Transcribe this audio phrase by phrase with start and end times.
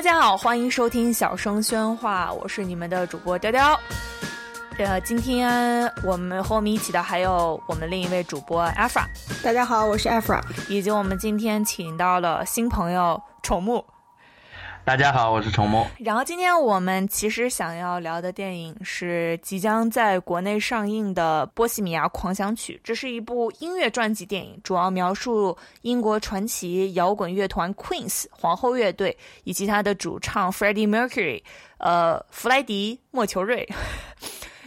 [0.00, 3.78] 大家好，欢迎收听小声喧哗，我是你们的主播雕雕。
[4.78, 9.04] 呃，今天我们和我们一起的还有我们另一位主播 Afra。
[9.44, 10.40] 大家好，我是 Afra，
[10.70, 13.84] 以及我们今天请到了新朋友宠木。
[14.90, 15.86] 大家好，我是崇墨。
[16.00, 31.40] 然后今天我们其实想要聊的电影是即将在国内上映的《波西米亚狂想曲》，这是一部音乐传记电影，主要描述英国传奇摇滚乐团 Queen 皇后乐队以及他的主唱 Freddie Mercury，
[31.78, 33.68] 呃，弗莱迪莫求瑞。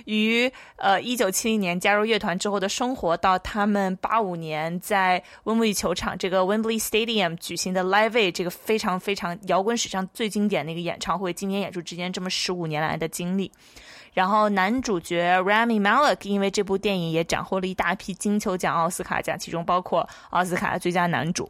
[0.05, 13.51] 于呃一九七零年加入乐团之后的生活，到他们八五年在温布利球场这个 Wembley Stadium 举行的 Live 这个非常非常摇滚史上最经典的一个演唱会，经典演出之间这么十五年来的经历。
[14.13, 21.49] 然后男主角 Rami Malek 因为这部电影也斩获了一大批金球奖、奥斯卡奖，其中包括奥斯卡最佳男主。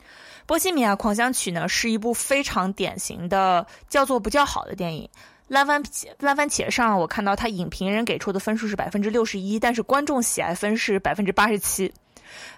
[0.44, 5.08] 《波西米亚狂想曲》呢是一部非常典型的叫做不叫好的电影。
[5.48, 11.92] 烂番茄烂番茄上，我看到他影评人给出的分数是百分之六十一，但是观众喜爱分是百分之八十七。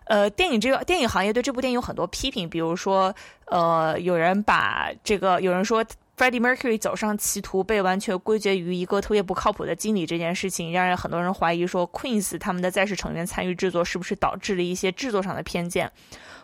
[0.05, 3.14] 呃，电影这个电影行业对这部电影有很多批评，比如说，
[3.46, 5.84] 呃，有人把这个有人说
[6.16, 15.91] Freddie Mercury 走上歧途被完全归结于一个特别不靠谱的经理这件事情，让人很多人怀疑说 Queen 他们的在世成员参与制作是不是导致了一些制作上的偏见。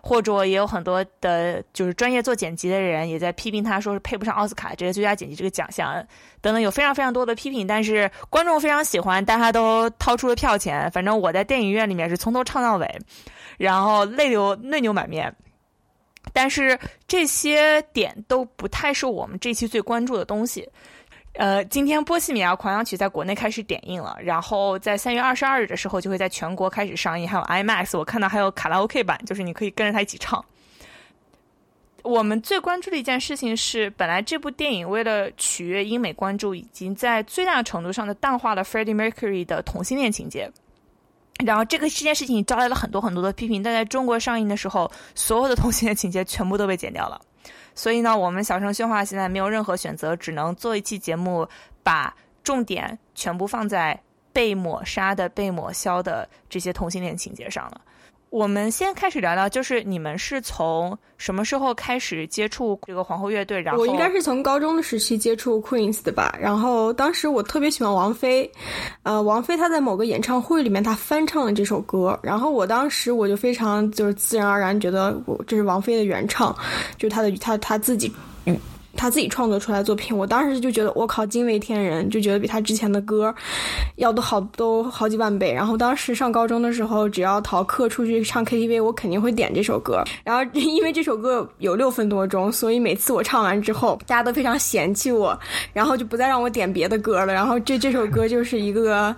[0.06, 5.92] 或者也有很多的，就是专业做剪辑的人也在批评他，说是配不上奥斯卡这个最佳剪辑这个奖项
[6.40, 7.66] 等等，有非常非常多的批评。
[7.66, 10.88] 但是观众非常喜欢，大家都掏出了票钱。
[10.92, 12.88] 反正我在电影院里面是从头唱到尾，
[13.58, 15.34] 然后泪流泪流满面。
[16.32, 20.68] 但是这些点都不太是我们这期最关注的东西。
[21.38, 30.42] 呃，今天《波西米亚狂想曲》在国内开始点映了，然后在三月二十二日的时候就会在全国开始上映，还有 IMAX，我看到还有卡拉 OK 版，就是你可以跟着他一起唱。
[32.02, 40.50] 我们最关注的一件事情是，本来这部电影为了取悦英美观众，已经在最大程度上的淡化了 Freddie Mercury 的同性恋情节，
[41.44, 47.20] 然后这个这件事情招来了很多很多的批评，但在中国上映的时候，所有的同性恋情节全部都被剪掉了。
[47.76, 51.46] 所以呢，我们小声喧哗现在没有任何选择，只能做一期节目，
[51.84, 57.80] 把重点全部放在被抹杀的、被抹消的这些同性恋情节上了。
[58.36, 63.58] 我们先开始聊聊，就是你们是从什么时候开始接触这个皇后乐队？
[63.62, 66.36] 然后我应该是从高中的时期接触 Queen 的吧。
[66.38, 68.52] 然后当时我特别喜欢王菲，
[69.04, 76.54] 呃，王菲她在某个演唱会里面她翻唱了这首歌，然后我当时我就非常就是自然而然觉得我这是王菲的原唱，
[76.98, 78.12] 就是她的她她自己
[78.44, 78.54] 嗯。
[78.96, 83.34] 他自己创作出来作品，我当时就觉得我靠惊为天人，就觉得比他之前的歌
[83.96, 85.52] 要都好都好几万倍。
[85.52, 90.02] 然后当时上高中的时候，只要逃课出去唱 KTV，我肯定会点这首歌。
[90.24, 95.38] 然后因为这首歌有六分多钟，所以每次我唱完之后，大家都非常嫌弃我，
[95.72, 97.32] 然后就不再让我点别的歌了。
[97.32, 99.14] 然后这这首歌就是一个，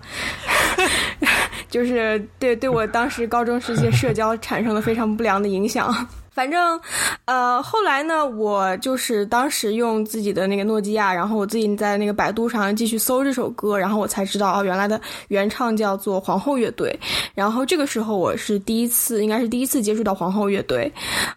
[1.71, 5.95] 就是对对我当时高中时期社交产生了非常不良的影响。
[6.39, 6.81] 反正，
[7.25, 16.97] 呃，后来呢，我就是当时用自己的那个诺基亚，然后我自己在那个百度上继续搜这首歌，然后我才知道哦，原来的原唱叫做皇后乐队。
[17.35, 20.89] 然后这个时候我是第一次，应该是第一次接触到皇后乐队。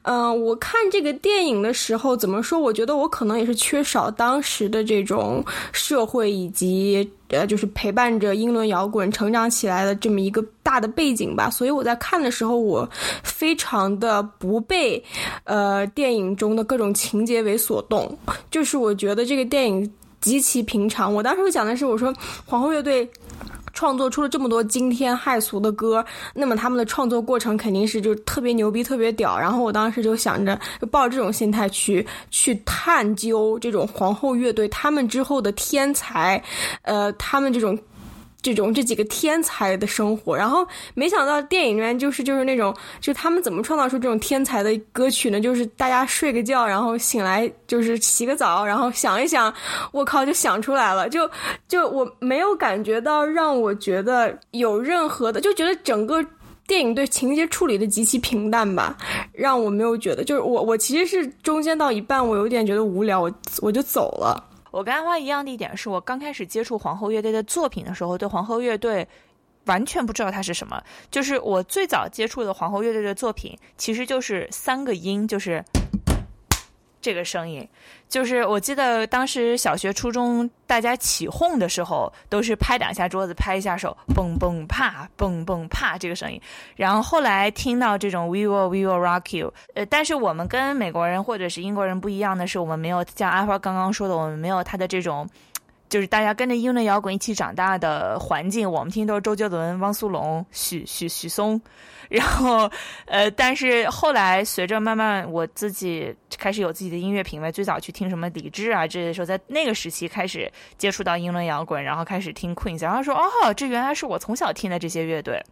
[0.04, 2.60] 嗯，我看这个电影的时候，怎么说？
[2.60, 7.12] 我觉得我可能也是缺少当时的这种社会以及。
[7.32, 12.88] 呃，就是陪伴着英伦摇滚成长起来的这么一个大的背景吧，所以我在看的时候，我
[13.24, 15.04] 非常的不被
[15.46, 18.18] 呃电影中的各种情节为所动，
[18.50, 21.14] 就是我觉得这个电影极其平常。
[21.14, 22.14] 我当时讲的是，我说
[22.46, 23.10] 皇后乐队。
[23.74, 29.38] 创作出了这么多惊天骇俗的歌，那么他们的创作过程肯定是就特别牛逼、特别屌。
[29.38, 36.42] 然后我当时就想着，就抱这种心态去去探究这种皇后乐队他们之后的天才，
[36.82, 37.78] 呃，他们这种。
[38.42, 45.40] 这种这几个天才的生活，然后没想到电影里面就是就是那种，就他们怎么创造出这种天才的歌曲呢？
[45.40, 49.54] 就是大家睡个觉，然后醒来就是洗个澡，然后想一想，
[49.92, 51.08] 我靠，就想出来了。
[51.08, 51.30] 就
[51.68, 56.26] 就我没有感觉到让我觉得有任何的，就觉得整个
[56.66, 58.98] 电影对情节处理的极其平淡吧，
[59.34, 63.32] 让我没有觉得，就是我我其实是中间到一半，我有点觉得无聊，我
[63.62, 64.48] 我就走了。
[64.72, 69.06] 我跟阿花一样的一点是，我刚开始接触皇后乐队的作品的时候，对皇后乐队
[69.66, 70.82] 完全不知道它是什么。
[71.12, 75.62] 就是我最早接触的皇后乐队的作品，其实就是三个音，就是
[77.02, 77.68] 这个声音，
[78.08, 86.40] 就是我记得当时小学、初中大家起哄的时候，都是拍两下桌子，拍一下手，蹦蹦啪，蹦蹦啪这个声音。
[86.76, 89.52] 然后后来听到这种 We will, we will rock you。
[89.74, 95.28] 呃，但是我们跟美国人或者是英国人不一样的是，我们没有像阿花刚刚说的，我们没有他的这种，
[95.92, 98.72] 就是大家跟着英伦摇滚一起长大的环境。
[98.72, 101.62] 我们听都是周杰伦、汪苏泷、许许许嵩。
[102.08, 102.72] 然后，
[103.06, 115.44] 呃，但是后来随着慢慢我自己开始有自己的音乐品味，最早去听什么李志啊这些时候，在那个时期开始接触到英伦摇滚，然后开始听 Queen，然后说哦，这原来是我从小听的这些乐队，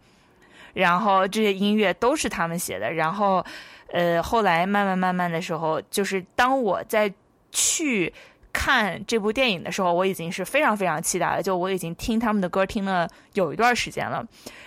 [0.72, 2.90] 然后这些音乐都是他们写的。
[2.90, 3.44] 然后，
[3.92, 7.12] 呃，后来慢慢慢慢的时候，就是当我在
[7.52, 8.12] 去
[8.52, 14.24] 看这部电影的时候，我已经是非常非常期待了，就我已经听他们的歌听了有一段时间了。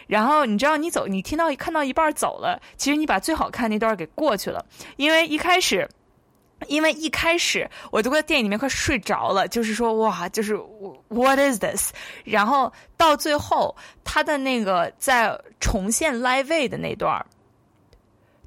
[0.07, 4.65] 然后你知道，你走，你听到看到一半走了，其实你把最好看那段给过去了，
[4.97, 5.87] 因为一开始，
[6.67, 10.55] 因为一开始我都在电影里面快睡着了，就是说哇，就是
[11.09, 11.91] What is this？
[12.23, 17.25] 然后到最后，他的那个在重现 Live 的那段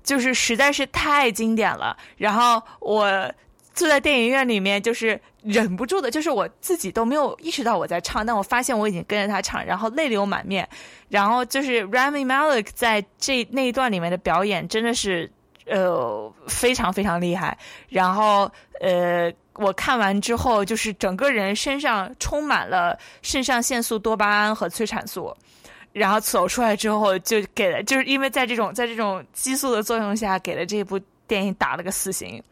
[0.02, 1.96] 就是实在是太经典了。
[2.16, 3.32] 然后我
[3.76, 5.20] 坐在电影院里面，就是。
[5.46, 10.68] 忍不住的，就是我自己都没有意识到我在唱，但我发现我已经跟着他唱，然后泪流满面。
[11.08, 15.30] 然后就是 Rami Malek 在这那一段里面的表演真的是
[15.66, 17.56] 呃非常非常厉害。
[17.88, 18.50] 然后
[18.80, 25.32] 呃我看完之后，就是整个人身上充满了肾上腺素、多巴胺和催产素。
[25.92, 32.42] 然后走出来之后，就给了，就是因为在这种在这种激素的作用下，给了这部电影打了个死刑。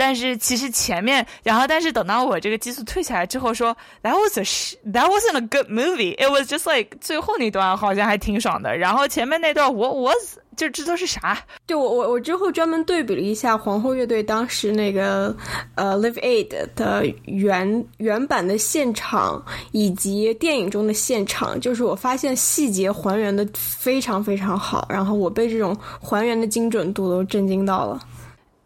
[0.00, 4.42] 但是其实前面，然后但是等到我这个激素退下来之后，说 That was a
[4.90, 6.16] that wasn't a good movie.
[6.16, 8.74] It was just like 最后那段好像还挺爽的。
[8.74, 10.10] 然后前面那段我我
[10.56, 11.38] 就这都是啥？
[11.66, 15.36] 对我我我之后专门对比了一下皇后乐队当时那个
[15.74, 28.00] 呃 Live Aid 的原原版的现场以及电影中的现场，就是我发现细节还原的非常非常好，然后我被这种还原的精准度都震惊到了。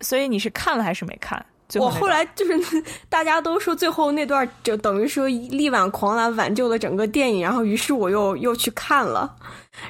[0.04, 1.44] 所以你是看了还是没看？
[1.76, 9.34] 我后来就是大家都说最后那段就等于说力挽狂澜挽救了整个电影，然后于是我又又去看了，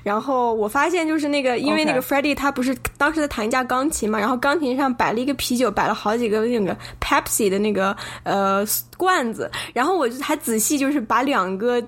[0.03, 8.65] 然后我发现就是那个因为那个 Freddie 他不是当时在弹一架钢琴嘛，然后钢琴上摆了一个啤酒，摆了好几个那个 Pepsi 的那个呃
[8.97, 11.83] 罐子，然后我就还仔细就是把两个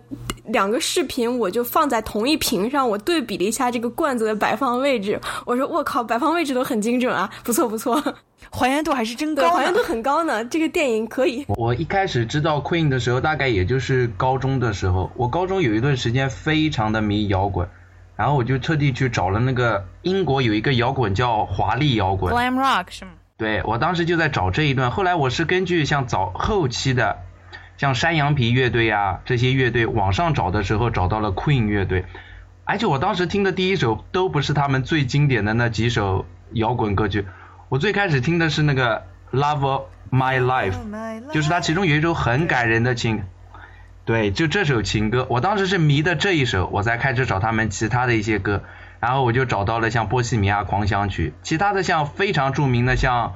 [0.46, 8.02] 两个视频我就放在同一屏上，我对比了一下这个罐子的摆放位置，我说我靠，摆放位置都很精准啊，不错不错。
[8.50, 10.44] 还原度还是真高，还原度很高呢。
[10.44, 11.44] 这个电影可以。
[11.48, 15.10] 我一开始知道 Queen 的时候，大概也就是高中的时候。
[15.16, 17.68] 我高中有一段时间非常的迷摇滚，
[18.16, 23.12] 然后我就特地去找了那个英国有一个摇滚叫华丽摇滚，Glam Rock 是吗？
[23.36, 24.90] 对，我当时就在找这一段。
[24.90, 27.18] 后来我是根据像早后期的，
[27.76, 32.06] 像山羊皮乐队啊这些乐队，网上找的时候找到了 Queen 乐队，
[32.64, 37.26] 而且我当时听的第一首都不是他们最经典的那几首摇滚歌曲。
[37.68, 39.02] 我最开始听的是那个
[39.36, 40.74] 《Love My Life》，
[41.32, 43.24] 就是它其中有一首很感人的情，
[44.04, 45.26] 对，就这首情歌。
[45.28, 48.62] 我当时是迷的这一首，我才开始找他们其他的一些歌，
[49.00, 53.30] 然后我就找到了像《波西米亚狂想曲》，其他的像非常著名的像《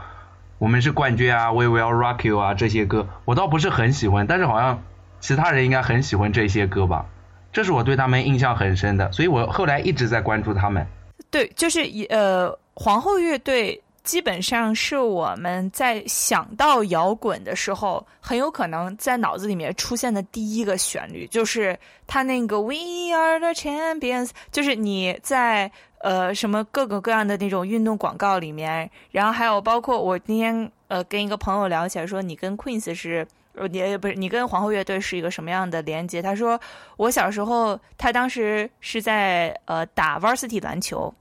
[0.58, 4.84] 我们是冠军》啊，《We Will Rock You》啊这些歌，我倒不是很喜欢，但是好像
[5.18, 7.06] 其他人应该很喜欢这些歌吧。
[7.52, 10.86] 这是我对他们印象很深的，所以我后来一直在关注他们。
[11.32, 11.80] 对，就是
[12.10, 13.82] 呃，皇后乐队。
[14.02, 22.74] 基本上是我们在想到摇滚的时候，很有可能在脑子里面出现的第一个旋律，就是他那个 "We
[23.14, 36.22] are the champions"，就是你在呃什么各个各样的那种运动广告里面，然后还有包括我今天呃跟一个朋友聊起来说，你跟 Queen 是呃你不是你跟皇后乐队是一个什么样的连接？
[36.22, 36.58] 他说
[36.96, 41.12] 我小时候他当时是在呃打 varsity 篮球。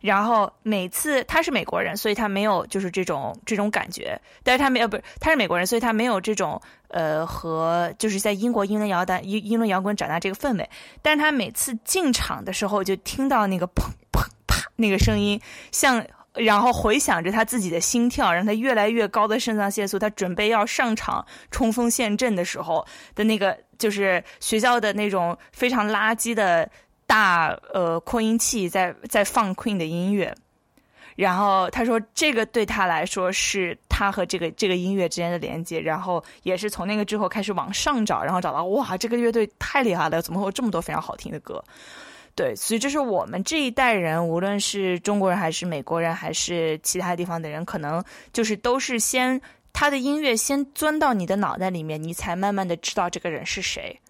[0.00, 4.18] 然后每次他是美国人，所以他没有就是这种这种感觉。
[4.42, 10.68] 但是他没有不是他是美国人，所以他没有这种呃和就是在英国英伦摇滚英英伦摇滚长大这个氛围。
[11.02, 15.38] 但是他每次进场的时候，就听到那个砰砰啪那个声音，
[15.70, 16.02] 像
[16.32, 26.70] 然后回想着他自己的心跳，让他越来越高的肾上腺素，他准备要上场冲锋陷阵的时候的那个就是学校的那种非常垃圾的。
[27.10, 30.32] 大呃扩音器在在放 Queen 的音乐，
[31.16, 41.60] 然后他说这个对他来说是他和这个这个音乐之间的连接，然后也是从那个之后开始往上找，然后找到哇这个乐队太厉害了，怎么会有这么多非常好听的歌？
[42.36, 48.02] 对，所以这是我们这一代人，无论是中国人还是美国人，还是其他地方的人，可能
[48.32, 54.00] 就是都是先他的音乐先钻到你的脑袋里面，你才慢慢的知道这个人是谁。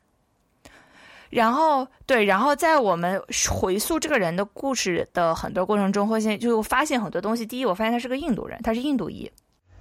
[1.30, 7.46] 然后对，然后在我们回溯这个人的故事的很多过程中，会现就发现很多东西。
[7.46, 9.30] 第一，我发现他是个印度人，他是印度裔，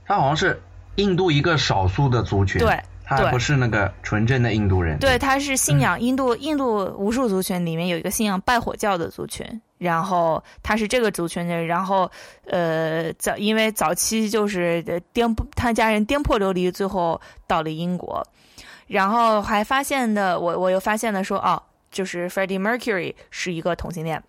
[0.06, 0.62] 他好像是
[0.96, 9.44] 印度一个少数的族群，对，他不是那个纯正的印度人，对，他是信仰印度印度无数族群里面有一个信仰拜火教的族群，
[9.80, 12.10] 然后他是这个族群的，然后
[12.46, 18.24] 呃早因为早期就是颠他家人颠簸流离，最后到了英国。
[18.90, 24.22] 然后还发现的，我我又发现了说，哦，就是 Freddie Mercury 是一个同性恋。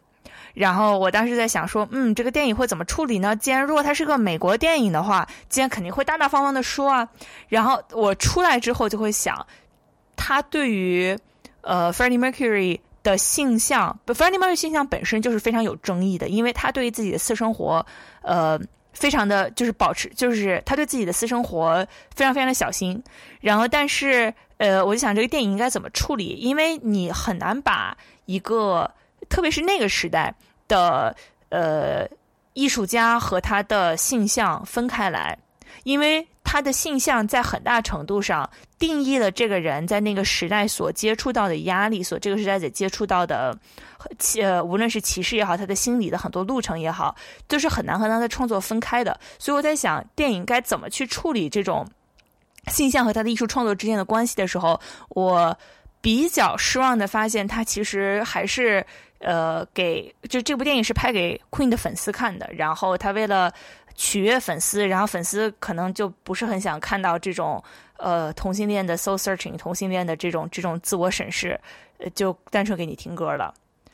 [0.52, 3.34] 然后我当时在想说，嗯，这个电影会怎么处理呢？
[3.34, 7.08] 既然如果它是个美国电影的话，既然肯定会大大方方的说啊。
[7.48, 9.46] 然后我出来之后就会想，
[10.14, 11.18] 他对于
[11.62, 17.84] 呃 Freddie Mercury 的性向，Freddie Mercury 性向本身就是非常有争议的，因为他对于自己的私生活，
[18.20, 18.60] 呃。
[18.92, 23.02] 非常的就是保持，就是他对自己的私生活非常非常的小心。
[23.40, 26.36] 然后，但是，呃，我就想这个电影应该怎么处理？
[26.38, 28.90] 因为你很难把一个，
[29.30, 30.34] 特别是那个时代
[30.68, 31.16] 的
[31.48, 32.06] 呃
[32.52, 35.38] 艺术家和他的性向分开来，
[35.84, 43.58] 因为他的性向在很大程度上定义了这个人在那个时代所接触到的压力，所这个时代所接触到的。
[44.40, 47.14] 呃，无论是歧视也好，他的心理的很多路程也好，
[47.46, 49.18] 都是很难和他的创作分开的。
[49.38, 51.86] 所以我在想，电影该怎么去处理这种
[52.70, 55.56] 性向和他的艺术创作之间的关系的时候，我
[56.00, 58.84] 比较失望的发现，他其实还是
[59.18, 62.48] 呃给就这部电影是拍给 Queen 的粉丝看的。
[62.54, 63.52] 然后他为了
[63.94, 67.62] 取悦粉丝，然后粉丝可能就不是很想看到这种
[67.98, 71.60] 呃同性恋的 soul searching，同性恋的这种这种自我审视，
[72.14, 73.52] 就单纯给你听歌了。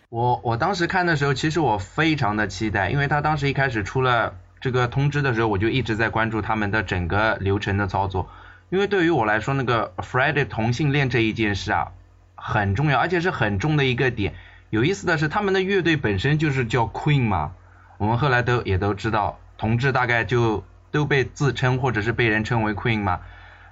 [0.09, 8.29] 我我当时看的时候，其实我非常的期待，因为他当时一开始出了这个通知的时候，我就一直在关注他们的整个流程的操作。
[8.69, 11.93] 因为对于我来说，那个 Friday 同性恋这一件事啊，
[12.35, 14.35] 很重要，而且是很重的一个点。
[14.71, 17.53] 有意思的是，他们的乐队本身就是叫 Queen 嘛，
[17.99, 23.21] 我们后来都也都知道，同志大概就都被自称或者是被人称为 Queen 嘛。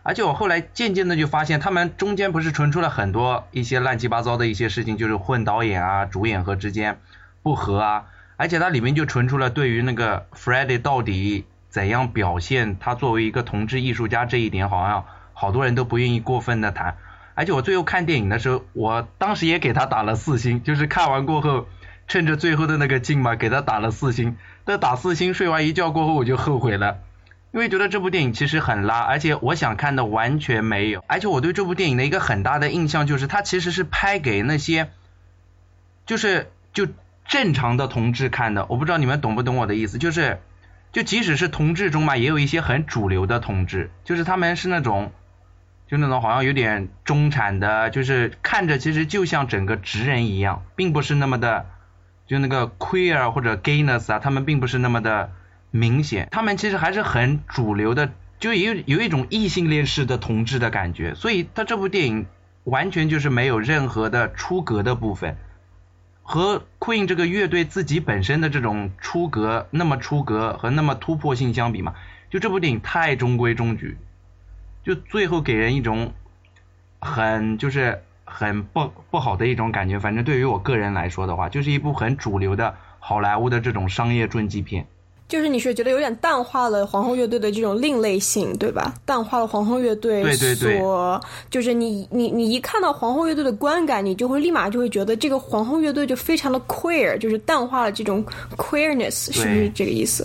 [0.05, 7.01] 而且我后来渐渐的就发现，他们中间不是传出了很多一些乱七八糟的一些事情，就是混导演啊、主演和之间
[7.43, 8.05] 不和啊。
[8.37, 16.97] 而且它里面就传出了对于那个 Friday 到底怎样表现他作为一个同志艺术家这一点，好像好多人都不愿意过分的谈。
[17.35, 21.67] 而且我最后看电影的时候，我当时也给他打了四星，就是看完过后，
[22.07, 24.37] 趁着最后的那个劲嘛，给他打了四星。
[24.65, 26.99] 但打四星睡完一觉过后，我就后悔了。
[27.51, 31.03] 因为觉得这部电影其实很拉，而且我想看的完全没有。
[31.09, 34.91] 而且我对这部电影的一个很大的印象就是，它其实是拍给那些，
[36.07, 36.87] 就是就
[37.27, 38.65] 正常的同志看的。
[38.69, 40.39] 我不知道你们懂不懂我的意思，就是，
[40.95, 45.13] 就即使是同志中嘛，也有一些很主流的同志，就是他们是那种，
[45.87, 51.67] 就那种好像有点中产的，就是看着其实就像整个直人一样，并不是那么的，
[52.27, 55.31] 就那个 queer 或者 gayness 啊，他们并不是那么的。
[55.77, 62.27] 明显，他们其实还是很主流的，就有有一种异性恋式的同志的感觉，所以他这部电影
[62.63, 65.37] 完全就是没有任何的出格的部分，
[66.27, 71.95] 和 Queen 这个乐队自己本身的这种出格那么出格和那么突破性相比嘛，
[72.31, 73.99] 就这部电影太中规中矩，
[74.83, 76.15] 就最后给人一种
[76.99, 84.87] 很就是很不不好的一种感觉，反正对于我个人来说的话，就是一部很主流的好莱坞的这种商业传记片。
[85.35, 88.95] 就是你是觉得有点淡化了皇后乐队的这种另类性，对吧？
[89.05, 90.23] 淡化了皇后乐队
[90.55, 98.25] 所，就是你你你一看到皇后乐队的观感，你就会立马就会觉得这个皇后乐队就非常的 queer，就是淡化了这种
[98.57, 100.25] queerness，是不是这个意思？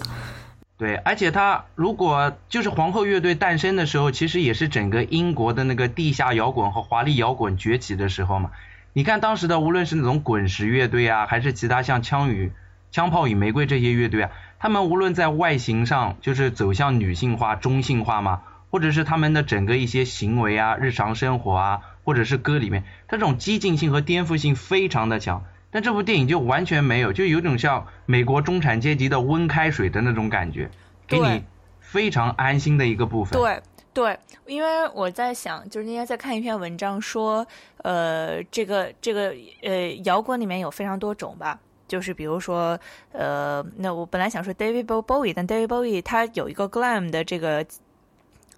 [0.78, 8.51] 对，而且他如果就是皇后乐队诞生的时候，其实也是整个英国的那个地下摇滚和华丽摇滚崛起的时候嘛。
[8.94, 12.51] 你看当时的无论是那种滚石乐队啊，还是其他像枪与
[12.91, 14.31] 枪炮与玫瑰这些乐队啊。
[14.60, 18.41] 他们无论在外形上就是走向女性化、中性化嘛，
[18.72, 25.46] 或者是他们的整个一些行为啊、日常生活啊，或者是歌里面，它这种激进性和颠覆性非常的强。
[25.72, 30.69] 但这部电影就完全没有，就有种像美国中产阶级的温开水的那种感觉，
[31.08, 31.43] 给你
[31.79, 33.39] 非常安心的一个部分。
[33.39, 33.62] 对
[33.93, 37.46] 对，因为我在想，就是那天在看一篇文章说，
[37.84, 41.60] 呃，这个这个呃，摇滚里面有非常多种吧。
[41.89, 42.79] 就是比如说，
[43.12, 47.65] 呃，那我本来想说 David Bowie，但 David Bowie 他有一个 glam 的这个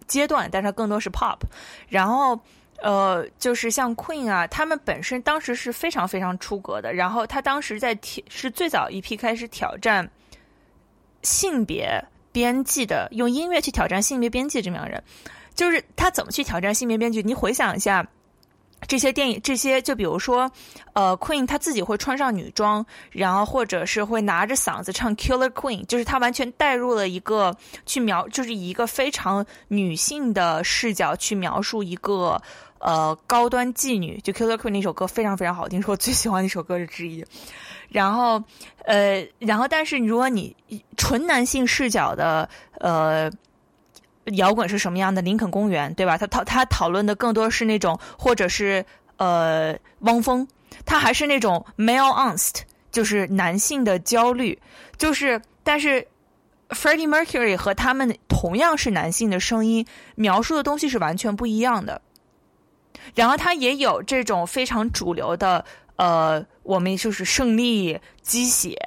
[0.05, 1.37] 阶段，但是他更多是 pop。
[1.87, 2.39] 然后，
[2.83, 6.93] 呃，就是像 Queen 啊，他们本身当时是非常非常出格的。
[6.93, 7.97] 然后他当时在，
[8.29, 10.07] 是最早一批开始挑战
[11.23, 15.01] 性别边际的，用音乐去挑战性别边际这么样人。
[15.55, 17.23] 就是他怎么去挑战性别边际？
[17.23, 18.05] 你回想一下。
[18.87, 20.51] 这些电影，这些就比如说，
[20.93, 32.41] 呃，Queen 他自己会穿上女装，然后或者是会拿着嗓子唱 Killer Queen，就是他完全带入了一个去描，就是以一个非常女性的视角去描述一个
[32.79, 34.19] 呃高端妓女。
[34.21, 37.23] 就 Killer Queen 那首歌非常非常好听，是我最喜欢的一首歌之一。
[37.87, 38.43] 然后，
[38.85, 40.55] 呃，然后但是如果你
[40.97, 43.31] 纯男性视角的，呃。
[44.25, 45.21] 摇滚是什么样的？
[45.21, 46.17] 林肯公园，对吧？
[46.17, 48.85] 他讨他讨论的更多是那种，或者是
[49.17, 50.47] 呃，汪峰，
[50.85, 52.61] 他还是那种 male angst，
[52.91, 54.57] 就是男性的焦虑，
[54.97, 56.07] 就是但是
[56.69, 59.85] Freddie Mercury 和他们同样是男性的声音，
[60.15, 62.01] 描述的东西是完全不一样的。
[63.15, 68.77] 然后他也有这种非常主流的，呃，我们就是胜利、鸡血。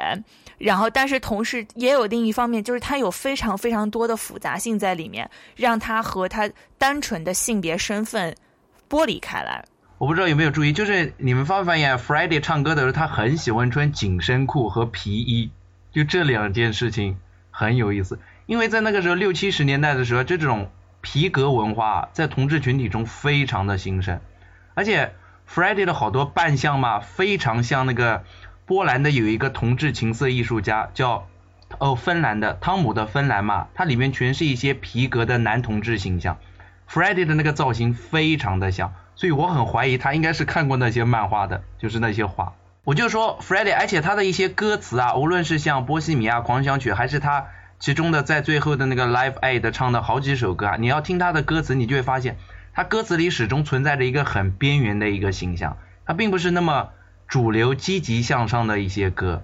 [0.64, 8.34] 然后，但是同时也有另一方面，就是它有非常非常多的复杂性在里面，让它和它单纯的性别身份
[8.88, 9.62] 剥离开来。
[9.98, 15.50] 我不知道有没有注意，就是你们发没发现，Friday 唱歌的时候，他很喜欢穿紧身裤和皮衣，
[15.92, 17.18] 就这两件事情
[17.50, 18.18] 很有意思。
[18.46, 20.70] 因为在那个时候六七十年代的时候，这种
[21.02, 24.18] 皮革文化在同志群体中非常的兴盛，
[24.72, 25.12] 而且
[25.46, 28.24] Friday 的好多扮相嘛，非常像那个。
[28.66, 31.26] 波兰的有一个同志情色艺术家叫
[31.78, 36.38] 哦，芬兰的汤姆的芬兰嘛，它里面全是一些皮革的男同志形象
[36.88, 42.54] ，Freddie 的那个造型非常的像，所以我很怀疑他应该是看过那些漫画的，就是那些画。
[42.84, 52.36] 我就说 Freddie，而且他的一些歌词啊，无论是像《波西米亚狂想曲》，还是他其中的在最后的那个 Live Aid 唱的好几首歌啊，你要听他的歌词，你就会发现
[52.72, 56.88] 他歌词里始终存在着一个很边缘的一个形象，他并不是那么。
[57.34, 59.42] 主流积极向上的一些歌，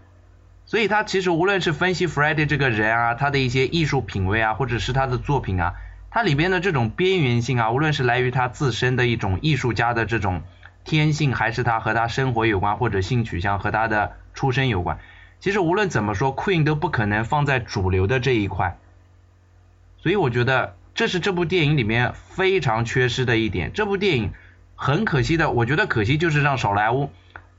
[0.64, 5.74] 所以他其实无论是分析 Freddie 这个人啊，他的一些艺术品味啊，或者是他的作品啊，
[6.08, 10.42] 他里边的这种边缘性啊，无论是来于他自身的一种艺术家的这种
[10.84, 15.00] 天性，还是他和他生活有关，或者性取向和他的出身有关，
[15.40, 18.78] 其实无论怎么说，Queen 都不可能放在主流的这一块。
[19.98, 23.72] 所以我觉得这是这部电影里面非常缺失的一点。
[23.74, 24.30] 这部电影
[24.76, 27.10] 很可惜的，我觉得可惜就是让少莱坞。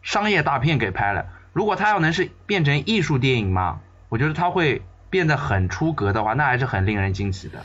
[0.02, 7.64] 商业大片给拍了，如果他要能是变成艺术电影嘛，我觉得他会变得很出格的话，那还是很令人惊喜的。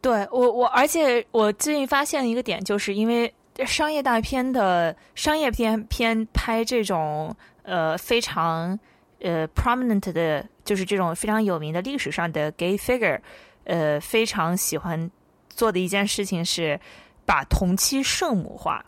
[0.00, 3.32] 对我我，而且我最近发现一个点，就是因为
[3.64, 8.78] 商业大片的商业片片拍这种呃非常
[9.20, 13.20] 呃 prominent 的，就是这种非常有名的历史上的 gay figure，
[13.64, 15.10] 呃非常喜欢
[15.48, 16.80] 做的一件事情是
[17.24, 18.84] 把同期圣母化，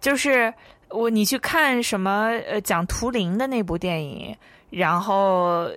[0.00, 0.52] 就是。
[0.90, 4.36] 我你去看什么呃讲图灵的那部电影，
[4.70, 5.68] 然后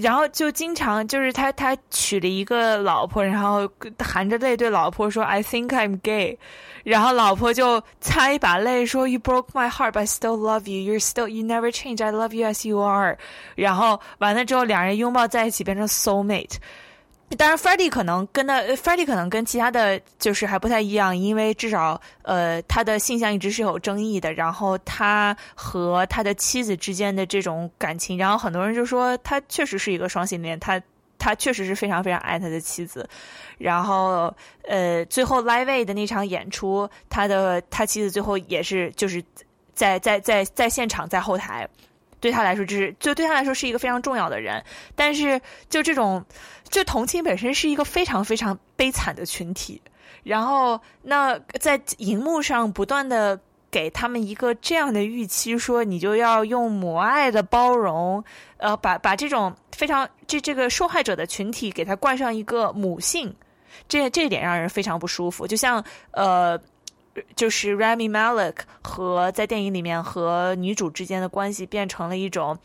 [0.00, 6.38] 然后就经常就是他他娶了一个老婆，然后含着泪对老婆说 I think I'm gay，
[6.84, 10.92] 然后老婆就擦一把泪说 You broke my heart, but I still love you.
[10.92, 12.04] You're still you never change.
[12.04, 13.18] I love you as you are。
[13.56, 16.56] 然后完了之后，两人拥抱在一起，变成 soul mate。
[17.36, 24.32] 当然，Freddie 可能跟他，Freddie 可能跟其他的就是还不太一样，因为至少呃，他的性向一直是有争议的。
[24.32, 30.80] 然后他和他的妻子之间的这种感情，然后很多人就说他确实是一个双性恋，他
[31.18, 33.08] 他确实是非常非常爱他的妻子。
[33.58, 34.34] 然后
[34.68, 39.22] 呃，最后 Live 的那场演出，他的他妻子最后也是就是
[39.74, 41.68] 在在在在现场在后台。
[42.22, 44.64] 对他来说，这是就对他来说是一个非常重要的人。
[44.94, 46.24] 但是，就这种，
[46.70, 49.82] 就同情本身是一个非常非常悲惨的群体。
[50.22, 53.40] 然后，那在荧幕上不断的
[53.72, 58.22] 给他们一个这样的预期，说你就要用母爱的包容，
[58.58, 63.34] 呃，把把这种非常这这个受害者的群体给他冠上一个母性，
[63.88, 65.44] 这这一点让人非常不舒服。
[65.44, 66.56] 就像呃。
[67.36, 72.58] 就是 Rami Malek 和在电影里面和女主之间的关系变成了一种，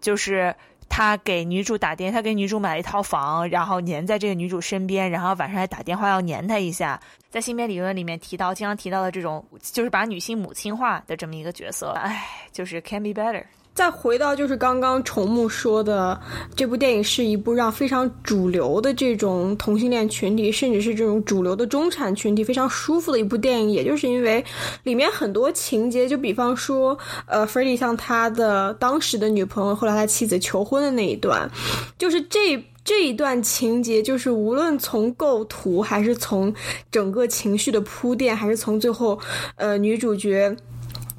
[0.00, 0.54] 就是
[0.88, 7.00] 他给女主打电，他给女主买了一套房，然后黏在这个女主身边，然后晚上还打电话要黏她一下。
[7.30, 11.92] 在性别理论里面提到，经常提到的这种，就是把女性母亲化的这么一个角色。
[11.92, 13.44] 哎，就是 Can be better。
[13.74, 16.20] 再回到就是刚刚重木说的，
[16.54, 23.70] 这部电影是一部让非常主流的这种同性恋群体，甚至是这种主流的中产群体非常舒服的一部电影。
[23.70, 24.44] 也就是因为
[24.82, 31.50] 里面很多情节，就比方说，呃 f r e d d y 向他的当时的女朋友，后来他妻子求婚的那一段，
[31.96, 36.52] 就是这这一段情节，就是无论从构图，还是从
[36.90, 39.18] 整个情绪的铺垫，还是从最后，
[39.56, 40.54] 呃，女主角。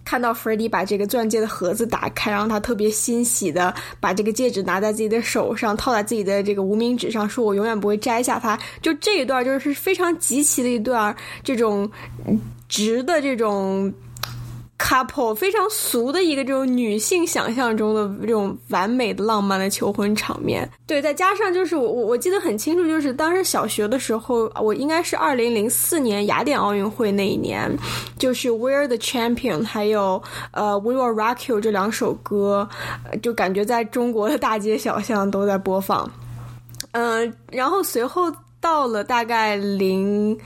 [0.06, 8.60] 看到弗雷迪把这个钻戒的盒子打开，然后他特别欣喜的把这个戒指拿在自己的手上，套在自己的这个无名指上，说我永远不会摘下它。
[8.82, 11.90] 就这一段就是非常极其的一段这种
[12.68, 13.94] 直的这种。
[14.80, 27.72] Couple 非常俗的一个这种女性想象中的这种完美的浪漫的求婚场面，对，再加上就是我我我记得很清楚，就是当时小学的时候，我应该是二零零四年雅典奥运会那一年，
[28.18, 32.68] 就是 We're the Champion，还有呃 We Will Rock You 这两首歌，
[33.22, 36.12] 就感觉在中国的大街小巷都在播放，
[36.92, 40.38] 嗯，然后随后到了大概零。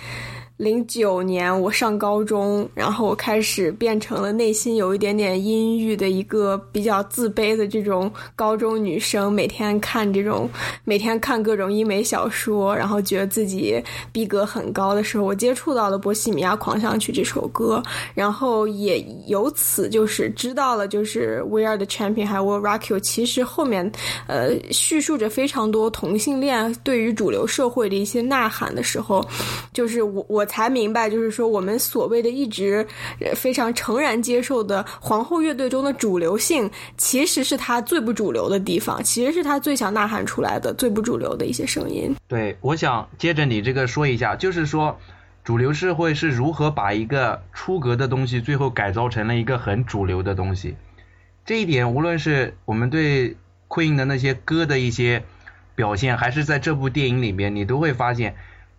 [0.58, 10.50] 零九年，我上高中，然后我开始变成了内心有一点点阴郁的一个比较自卑的这种高中女生，每天看这种，
[10.84, 13.80] 每天看各种英美小说，然后觉得自己
[14.12, 17.82] 逼格很高的时候，我接触到了《波西米亚狂想曲》这首歌，
[18.16, 23.92] 然后也由此就是知道了，就是 We Are the Champion 还有 we Rock You，其实后面，
[24.26, 29.24] 呃，叙述着非常多同性恋对于主流社会的一些呐喊的时候，
[29.72, 30.47] 就是我我。
[30.48, 32.88] 才明白，就是说，我们所谓的一直
[33.36, 42.16] 非常诚然接受的皇后乐队中的主流性，其实是他最不主流的地方，其实是他最想呐喊出来的最不主流的一些声音。
[42.28, 44.98] 对，我想接着你这个说一下，就是说，
[45.44, 50.76] 主流社会是如何把一个出格的东西，最后改造成了一个很主流的东西。
[51.46, 53.36] 这一点，无论是我们对
[53.68, 55.24] Queen 的那些歌的一些
[55.76, 58.36] 表现，还是在这部电影里面，你都会发现。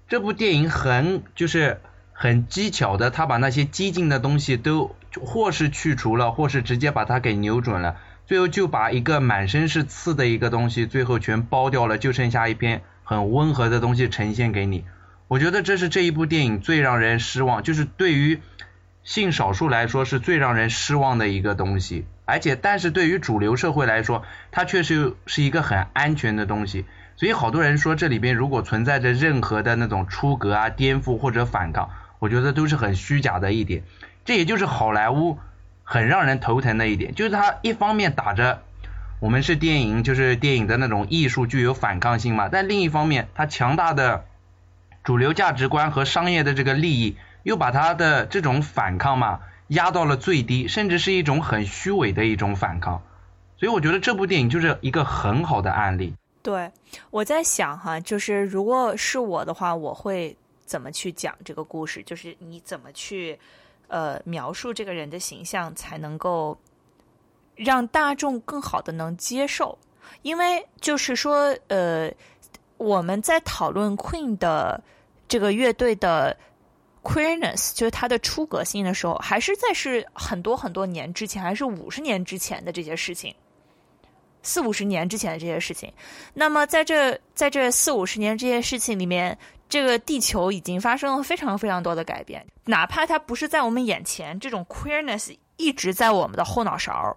[0.08, 14.86] 这部电影很就是很技巧的，他把那些激进的东西都或是去除了，或是直接把它给扭转了，最后就把一个满身是刺的一个东西，最后全剥掉了，就剩下一片很温和的东西呈现给你。
[15.28, 18.40] 我觉得这是这一部电影最让人失望，就是对于
[19.04, 26.86] 性少数来说是最让人失望的一个东西，而且但是对于主流社会来说，它确实是一个很安全的东西。
[27.18, 33.82] 所以好多人说这里边如果存在着任何的那种出格啊、颠覆或者反抗，我觉得都是很虚假的一点。
[34.24, 35.36] 这也就是好莱坞
[35.82, 38.62] 很让人头疼的一点，就是它一方面打着
[39.18, 44.24] 我们是电影，就是电影的那种艺术具有反抗性嘛，但另一方面，它强大的
[45.02, 53.02] 主流价值观和商业的这个利益，又把它的这种反抗嘛压到了最低，甚至是一种很虚伪的一种反抗。
[53.58, 56.14] 所以我觉得这部电影就是一个很好的案例。
[56.42, 56.70] 对，
[57.10, 62.02] 我在想哈，就是如果是我的话，我会怎么去讲这个故事？
[62.04, 63.38] 就是你怎么去
[63.88, 66.56] 呃描述这个人的形象，才能够
[67.54, 69.76] 让大众更好的能接受？
[70.22, 72.10] 因为就是说，呃，
[72.78, 74.82] 我们在讨论 Queen 的
[75.26, 76.34] 这个乐队的
[77.02, 83.34] queerness，就是它的出格性的时候，还是在是很多很多年之前，还是五十年之前的这些事情。
[84.42, 85.92] 四五十年之前的这些事情，
[86.34, 89.36] 那么在这在这四五十年这些事情里面，
[89.68, 92.44] 这个地球已经发生了非常非常多的改变。
[92.64, 97.16] 哪怕它不是在我们眼前，这种 queerness 一直在我们的后脑勺，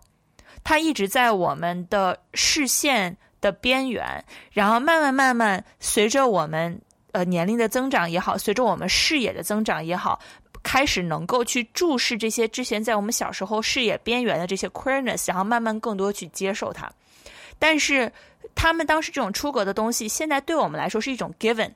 [0.63, 4.23] 它一直在我们的视线的边缘。
[4.51, 6.81] 然后慢慢慢慢，随着我们
[7.11, 10.19] 呃年龄的增长也好，随着我们视野的增长也好，
[10.63, 16.91] 开始能够去注视这些之前在我们小时候视野边缘的这些 queerness，然后慢慢更多去接受它。
[17.61, 18.11] 但是，
[18.55, 21.71] 他们当时这种出格的东西，现在对我们来说是一种 given，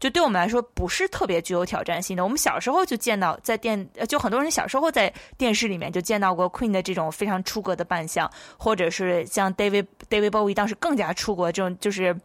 [0.00, 2.24] 就对我们来说不是特别具有挑战性的。
[2.24, 12.18] 我们小时候就见到在电，就很多人小时候在电视里面就见到过 Queen 的这种非常出格的扮相，或者是像 David David Bowie 当时更加出格，这种就是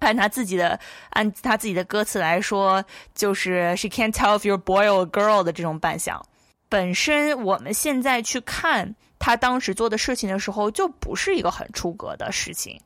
[0.00, 6.22] 按他自己的按他自己的歌词来说，就是 She can't tell if you're boy or girl 的这种扮相。
[6.68, 8.94] 本身我们现在去看。
[9.26, 12.80] 他当时做的事情的时候，就不是一个很出格的事情。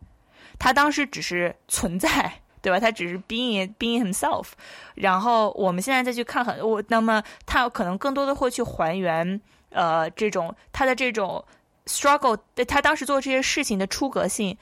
[0.59, 2.81] 他当时只是存在，对吧？
[2.81, 4.46] 他只是 being being himself。
[4.94, 11.44] 然后我们现在再去看很我，那么他可能更多的会去还原，呃，这种他的这种
[11.85, 14.57] struggle，他当时做这些事情的出格性。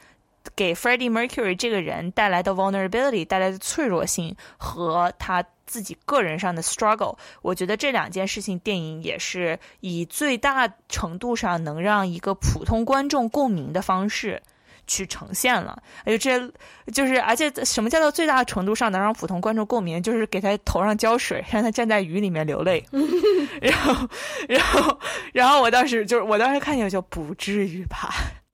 [0.56, 14.42] 给 Freddie Mercury 这个人带来的 vulnerability 带来的脆弱性和他自己个人上的 struggle，我觉得这两件事情电影也是以最大程度上能让一个普通观众共鸣的方式
[14.86, 15.80] 去呈现了。
[16.04, 20.02] 而且这就是而且什么叫做最大程度上能让普通观众共鸣？
[20.02, 22.82] 就是给他头上浇水，让他站在雨里面流泪。
[23.60, 24.08] 然后，
[24.48, 25.00] 然后，
[25.34, 28.08] 然后我当时就是我当时看见就不至于吧。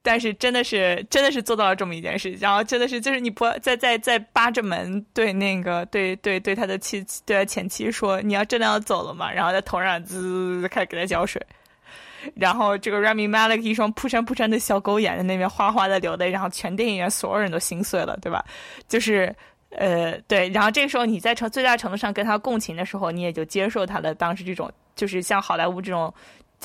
[0.06, 9.32] 但是真的是真的是做到了这么一件事情，然后真的是就是你不在在在扒着门对那个对对对他的妻对他前妻说你要真的要走了嘛？
[9.32, 11.40] 然后在头上滋开始给他浇水，
[12.36, 18.44] 然后这个 Rami Malek 一双扑扇扑扇的小狗眼在那边哗哗的流泪，然后全电影院所有人都心碎了，对吧？
[18.86, 19.34] 就是
[19.70, 26.12] 呃对，然后这个时候你在成最大程度上跟他共情的时候，你也就接受他的当时这种就是像好莱坞这种。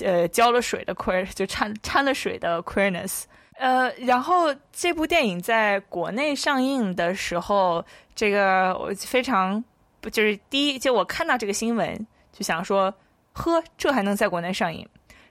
[0.03, 3.23] 呃，浇了水的 queer 就掺掺了水的 queerness，
[3.57, 7.83] 呃，然后这部电影在国内上映的时候，
[8.15, 9.63] 这个我非常
[9.99, 12.93] 不就是第一，就我看到这个新闻就想说，
[13.33, 14.87] 呵，这还能在国内上映？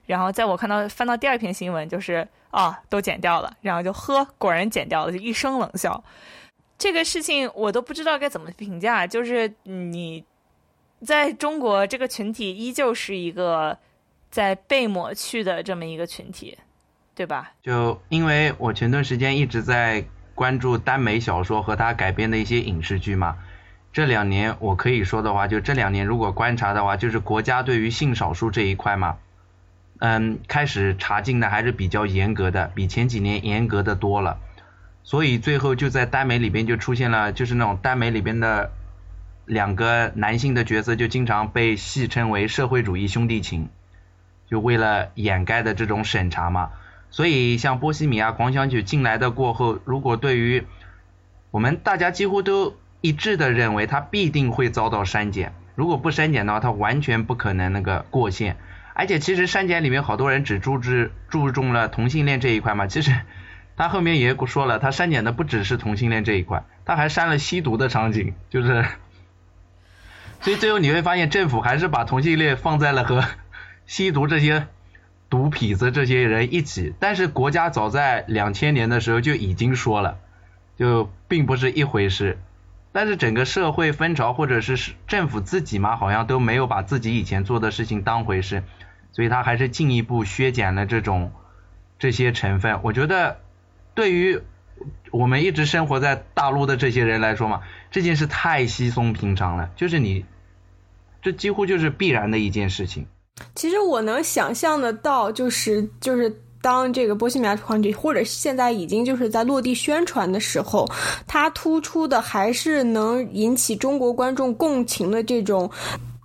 [0.07, 6.03] 然后在我看到翻到第二篇新闻，就是啊，都剪掉了，然后就呵，果然剪掉了，就一声冷笑。
[6.77, 10.25] 这个事情我都不知道该怎么评价，就是你
[11.05, 13.79] 在中国这个群体依旧是一个。
[14.31, 16.59] 在被抹去的这么一个群体，
[17.15, 17.53] 对吧？
[17.63, 23.39] 就因为我前段时间一直在关注耽美小说和它改编的一些影视剧嘛，
[23.93, 29.17] 这两年我可以说的话，就这两年如果观察的话，就是国家对于性少数这一块嘛，
[29.99, 34.39] 嗯，开始查禁的还是比较严格的，比前几年严格的多了。
[35.03, 38.71] 所以最后就在耽美里边就出现了，就是那种耽美里边的
[39.47, 43.71] 两个男性的角色，就经常被戏称为社会主义兄弟情。
[44.51, 46.71] 就为了掩盖的这种审查嘛，
[47.11, 50.65] 所以像《波西米亚狂想曲》进来的过后，如果对于
[51.51, 58.57] 我们大家几乎都一致的认为它必定会遭到删减，如果不删减的话，它完全不可能那个过线。
[58.95, 63.15] 而且其实删减里面好多人只注注注重了同性恋这一块嘛，其实
[63.77, 68.85] 他后面也说了，他删减的不只是同性恋这一块，他还删了吸毒的场景，就是，
[70.41, 73.23] 所以最后你会发现政府还是把同性恋放在了和。
[73.89, 74.69] 吸毒这些
[75.31, 80.19] 毒痞子这些人一起，但是国家早在两千年的时候就已经说了，
[80.77, 82.39] 就并不是一回事。
[82.93, 88.63] 但是整个社会风潮或者是政府自己嘛，好像都没有把自己以前做的事情当回事，
[89.13, 91.33] 所以他还是进一步削减了这种
[91.99, 92.81] 这些成分。
[92.83, 93.41] 我觉得
[93.95, 94.41] 对于
[95.11, 100.27] 我们一直生活在大陆的这些人来说嘛，这件事太稀松平常了，就是你
[101.23, 103.07] 这几乎就是必然的一件事情。
[103.55, 110.89] 其实我能想象得到，就是就是当这个波西米亚狂曲，或者现在已经就是在落地宣传的时候，
[111.27, 115.71] 它突出的还是能引起中国观众共情的这种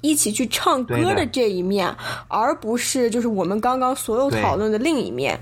[0.02, 1.94] 一起去唱歌的这一面，
[2.28, 5.40] 而不是就是我们刚刚所有讨论的另一面。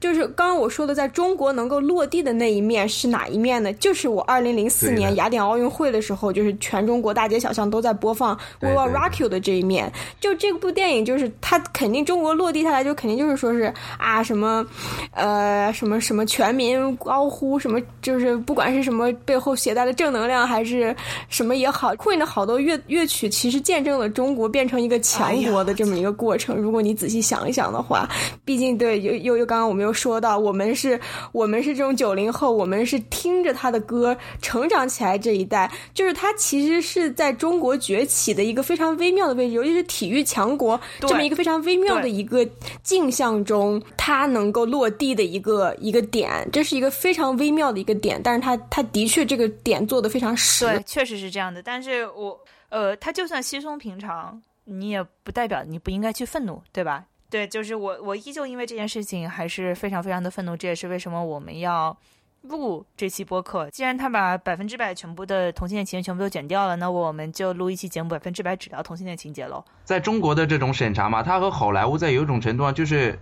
[0.00, 3.72] 就是刚刚我说的，在中国能够落地的那一面是哪一面呢？
[3.74, 9.92] 就是我二零零四年雅典奥运会的时候，就是全中国大街小巷都在播放《We Will Rock You》的这一面。
[10.20, 14.64] 就这部电影，就是它肯定中国落地下来，就肯定就是说是啊什么，
[15.12, 20.94] 呃什么什么全民高呼什么，就是不管是什么背后携带的正能量还是
[21.28, 26.56] 什么也好，Queen 的好多乐乐曲其实见证了中国变成一个强国的这么一个过程。
[26.56, 28.08] 如果你仔细想一想的话，
[28.44, 29.98] 毕竟对又又又刚刚我们又。
[29.98, 31.00] 说到我们是，
[31.32, 42.48] 我们是这种九零后，我们是听着他的歌成长起来这一代，就是他其实是在中国崛起的一个非常微妙的位置，尤其是体育强国这么一个非常微妙的一个
[42.84, 51.60] 镜像中，他能够落地的一个一个点，这是一个非常微妙的一个点，但是他他的确这个点做的非常实，对，确实是这样的。
[51.60, 57.04] 但是我呃，他就算稀松平常，你也不代表你不应该去愤怒，对吧？
[57.30, 60.56] 对，就是我，我依旧因为这件事情还是非常非常的愤怒。
[60.56, 61.94] 这也是为什么我们要
[62.42, 63.68] 录这期播客。
[63.70, 69.62] 既然他把百分之百全部的同性恋情节全部都剪掉了，那我们就录一期节目，百分之百只聊同性恋情节喽。
[69.84, 73.20] 在中国的这种审查嘛，它和好莱坞在有一种程度上就是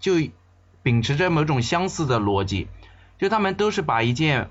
[0.00, 0.14] 就
[0.82, 2.68] 秉持着某种相似的逻辑，
[3.18, 4.48] 就他们都是把一件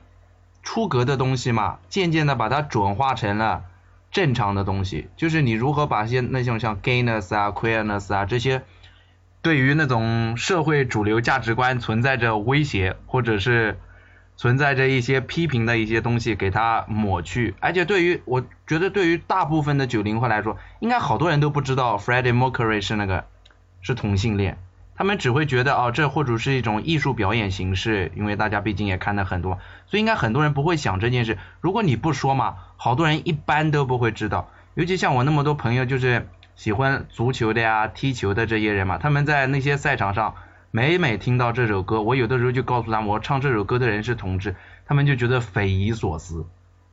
[0.61, 3.63] 出格的东西嘛，渐渐的把它转化成了。
[4.17, 8.63] 正常的东西，就是你如何把些那种像 gayness 啊、queerness 啊这些，
[9.43, 13.77] 对于那种社会主流价值观存在着威胁，或者是
[14.35, 17.53] 存在着一些批评的一些东西，给它抹去。
[17.59, 23.25] 而且对于我觉得，对于大部分的九零后来说，应该好多人都不知道 Freddie Mercury 是那个
[23.81, 24.57] 是同性恋。
[24.97, 31.37] 他们只会觉得哦，这或者是一种艺术表演形式，因为大家毕竟也看的很多，所以应该很多人不会想这件事。
[31.61, 34.49] 如果你不说嘛，好多人一般都不会知道。
[34.73, 40.33] 尤其像我那么多朋友，就是喜欢足球的呀、踢球的这些人嘛，他们在那些赛场上，
[40.71, 44.55] 每每听到这首歌，我有的时候就告诉他们，我唱这首歌的人是同志，
[44.85, 46.45] 他们就觉得匪夷所思。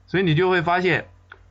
[0.07, 1.07] 所以你就会发现。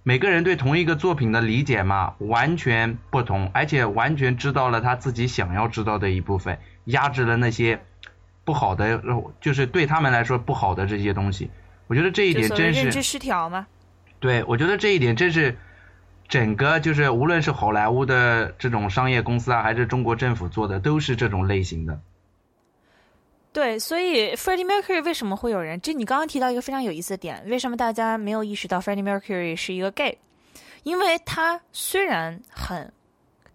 [0.06, 7.82] 每个人对同一个作品的理解嘛，完全不同，而且完全知道了他自己想要知道的一部分，压制了那些
[8.44, 9.02] 不好的，
[9.40, 11.50] 就是对他们来说不好的这些东西。
[11.88, 13.66] 我觉得这一点真是认知失调吗？
[14.20, 15.58] 对，我觉得这一点真是
[16.28, 22.02] 整个就是无论是好莱坞的这种商业公司啊，还是中国政府做的，都是这种类型的。
[23.54, 25.80] 对，所以 Freddie Mercury 为什么会有人？
[25.80, 30.18] 这你刚刚提到一个非常有意思的点，为什么大家没有意识到 Freddie Mercury 是一个 gay？
[30.82, 32.92] 因为他虽然很，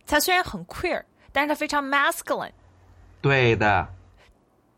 [0.06, 2.52] 他虽然很 queer，但是他非常 masculine。
[3.20, 3.88] 对的，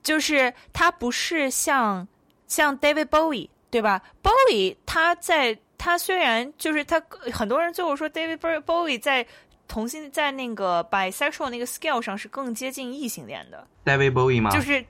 [0.02, 2.09] 就是他不是像
[2.46, 6.98] 像 David Bowie，对吧？Bowie 他在他虽然就是他
[7.30, 9.26] 很多人最后说 David Bowie 在
[9.68, 13.68] 同性在那个 bisexual 那个 scale 上是更接近异性恋的。
[13.85, 14.50] David Bowie 吗？
[14.50, 14.83] 就是。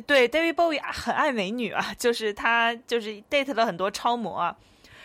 [0.00, 4.54] 对，David Bowie 很爱美女啊，就是他就是 date 了很多超模，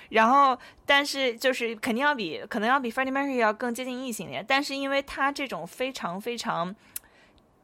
[0.10, 6.76] 然后但是就是肯定要比可能要比 Freddie Mercury 要更接近异性恋，但是因为他这种非常非常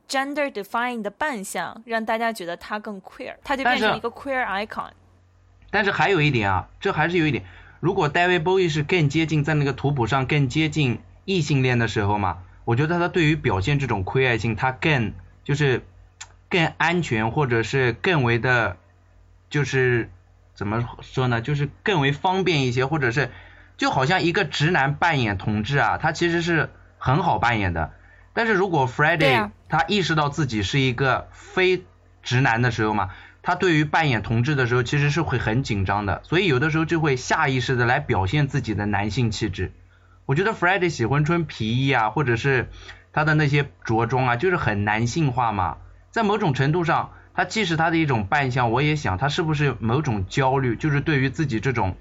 [0.08, 4.90] gender defined 的扮相，让大家觉得他更 queer，他就变成一个 queer icon。
[5.70, 7.46] 但是还有一点啊，这还是有一点，
[7.80, 15.14] 如果 David Bowie 是更接近在那个图谱上更接近异性恋的时候嘛，我觉得他对于表现这种 queer 性，他更
[15.44, 15.86] 就是。
[16.50, 18.78] 更安全，或者是更为的，
[19.50, 20.10] 就是
[20.56, 21.42] 怎么说呢？
[21.42, 23.30] 就是更为方便一些，或者是
[23.78, 27.94] 就好像一个直男扮演同志啊，他其实是很好扮演的。
[28.34, 31.84] 但是如果 Friday 他意识到自己是一个非
[32.24, 39.72] 直男的时候嘛，他对于扮演同志的时候其实是会很紧张的，所以有的时候就会下意识的来表现自己的男性气质。
[40.26, 42.70] 我觉得 Friday 喜欢穿皮衣啊，或者是
[43.14, 45.78] 他的那些着装啊，就是很男性化嘛。
[46.12, 51.96] 在某种程度上，他既是他的一种扮相，我也想他是不是某种焦虑，就是对于自己这种，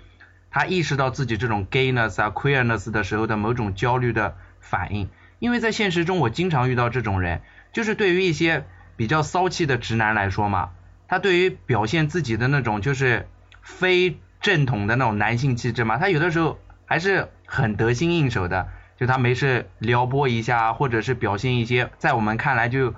[0.51, 5.09] 他意识到自己这种 gayness 啊 queerness 的时候的某种焦虑的反应。
[5.39, 7.43] 因为在现实中，我经常遇到这种人，
[7.73, 8.65] 就是对于一些
[8.97, 10.71] 比较骚气的直男来说嘛，
[11.07, 13.29] 他对于表现自己的那种就是
[13.63, 18.69] 非正统的那种男性气质嘛，他有的时候还是很得心应手的，
[18.99, 22.95] 就他没事撩拨一下，或者是表现一些在我们看来就。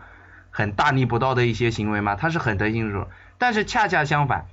[0.51, 3.09] 很大逆不道的一些行为嘛，他是很得心应手。
[3.39, 4.47] 但是恰恰相反，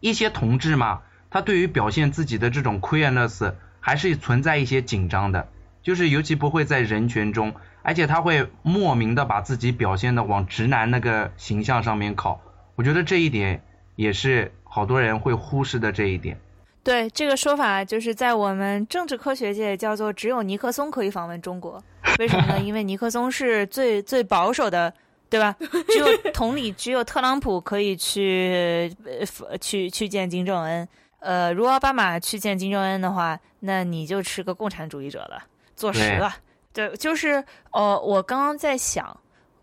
[0.00, 5.48] 一些同志嘛，他对于表现自己的这种 queerness 还是存在一些紧张的，
[5.82, 12.40] 就是尤其不会在人群中，而且他会莫名的把自己表现的往直男那个形象上面靠。
[12.74, 13.62] 我觉得这一点
[13.94, 16.40] 也是好多人会忽视的这一点。
[16.82, 21.80] 对这个说法，就是在我们政治科学界叫做只有尼克松可以访问中国，
[22.18, 22.58] 为什么呢？
[22.64, 24.92] 因为尼克松是最最保守的。
[25.30, 25.56] 对吧？
[25.88, 28.94] 只有同理，只有特朗普可以去
[29.46, 30.86] 呃去去见金正恩。
[31.20, 35.42] 呃，如果奥巴马去见金正恩的话，那你就是个共产主义者了，
[35.76, 36.34] 坐实了。
[36.72, 39.14] 对，就是呃，我刚刚在想，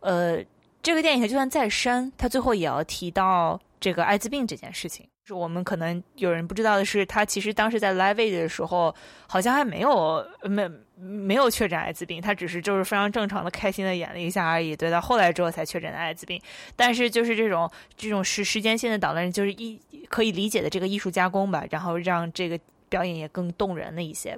[0.02, 0.38] 呃，
[0.82, 5.08] 这个电影就算再删，他最后也要提到这个艾滋病这件事情。
[5.26, 8.96] 是我们可能有人不知道的是，他其实当时在 Live 的时候，
[9.28, 14.76] 好像还没有没没有确诊艾滋病，他只是就是非常正常的开心的演了一下而已。
[14.76, 16.42] 对，到后来之后才确诊的艾滋病。
[16.76, 19.80] 但是就是这种这种时时间线的捣乱，就是一
[20.10, 24.38] 可以理解的这个艺术加工吧，然后让这个表演也更动人了一些。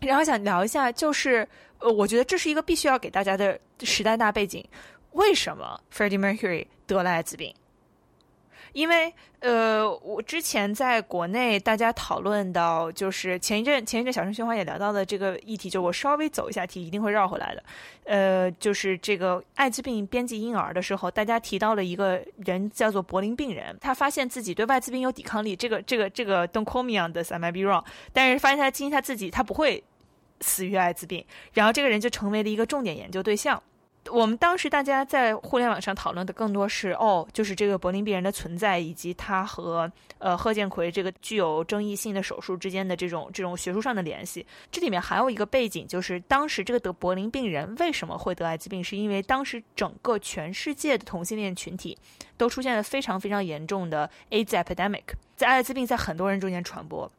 [0.00, 1.46] 然后想聊一下，就是
[1.78, 4.64] 呃，我觉得这是一个必须要给大家的时代大背景，
[5.12, 7.54] 为什么 Freddie Mercury 得了艾滋病？
[8.72, 17.62] 因为呃，我之前在国内大家讨论到，就是前一阵前一阵小声喧哗也聊到的这个议题，就我稍微走一下题，一定会绕回来的。
[18.04, 25.54] 呃，就是这个艾滋病编辑婴儿的时候，大家提到了一个人叫做柏林病人，他发现自己对外滋病有抵抗力。
[25.54, 27.84] 这个这个这个，Don't call me on this, I might be wrong。
[28.12, 29.82] 但是发现他基因他自己他不会
[30.40, 33.62] 死于艾滋病，然后这个人就成为了一个重点研究对象。
[34.10, 44.44] 我们当时大家在互联网上讨论的更多是哦，就是这个柏林病人的存在，以及他和呃贺建奎这个具有争议性的手术之间的这种这种学术上的联系。
[44.72, 51.96] 这里面还有一个背景，就是当时这个得柏林病人为什么会得艾滋病，是因为当时整个全世界的同性恋群体
[52.36, 55.04] 都出现了非常非常严重的 AIDS epidemic，
[55.36, 57.10] 在艾滋病在很多人中间传播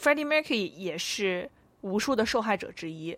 [0.00, 1.50] ，Freddie Mercury 也是
[1.82, 3.16] 无数的受害者之一。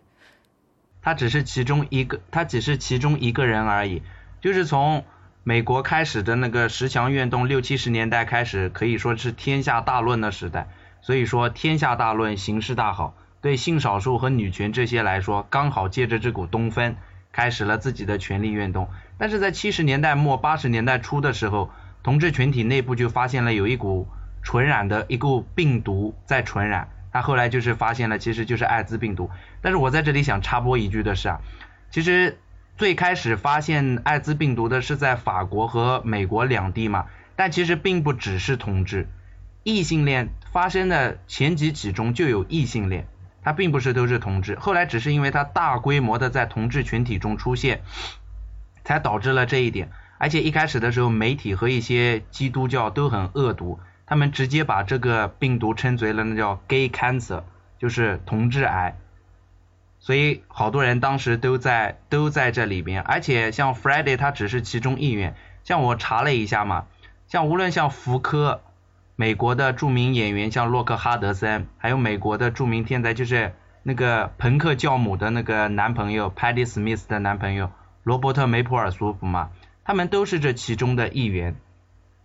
[1.04, 4.02] 他只是其中一个，他只是其中一个人而已。
[4.40, 5.04] 就是从
[5.42, 10.68] 美国开始的那个十强运动，六七十年代开始，可以说是天下大乱的时代。
[11.02, 16.96] 所以说天下大乱，形势大好，对性少数和女权这些来说，刚好借着这股东风，
[17.30, 18.88] 开始了自己的权力运动。
[19.18, 21.70] 但是在七十年代末八十年代初的时候，
[22.02, 24.08] 同志群体内部就发现了有一股
[24.42, 26.88] 传染的一股病毒在传染。
[27.14, 29.30] 他后来就是发现了，其实就是艾滋病毒。
[29.62, 31.40] 但是我在这里想插播一句的是啊，
[31.92, 32.38] 其实
[32.76, 37.06] 最开始发现艾滋病毒的是在法国和美国两地嘛，
[37.36, 39.06] 但其实并不只是同志，
[39.62, 43.06] 异性恋发生的前几起中就有异性恋，
[43.44, 44.58] 它并不是都是同志。
[44.58, 47.82] 后来只是因为它大规模的在同志群体中出现，
[48.82, 49.88] 才导致了这一点。
[50.18, 57.42] 而且一开始的时候，媒体和一些基督教都很恶毒，他们直接把这个病毒称为了那叫 gay cancer，
[57.78, 58.96] 就是同志癌。
[59.98, 65.34] 所以好多人当时都在都在这里边，而且像 Friday 他只是其中一员。
[65.64, 66.84] 像我查了一下嘛，
[67.26, 68.60] 像无论像福柯，
[69.16, 77.70] 美国的著名演员像洛克哈德森，还有美国的著名天才就是那个朋克教母的那个男朋友 Patty Smith 的男朋友
[78.02, 79.48] 罗伯特梅普尔苏普嘛，
[79.84, 81.56] 他们都是这其中的一员。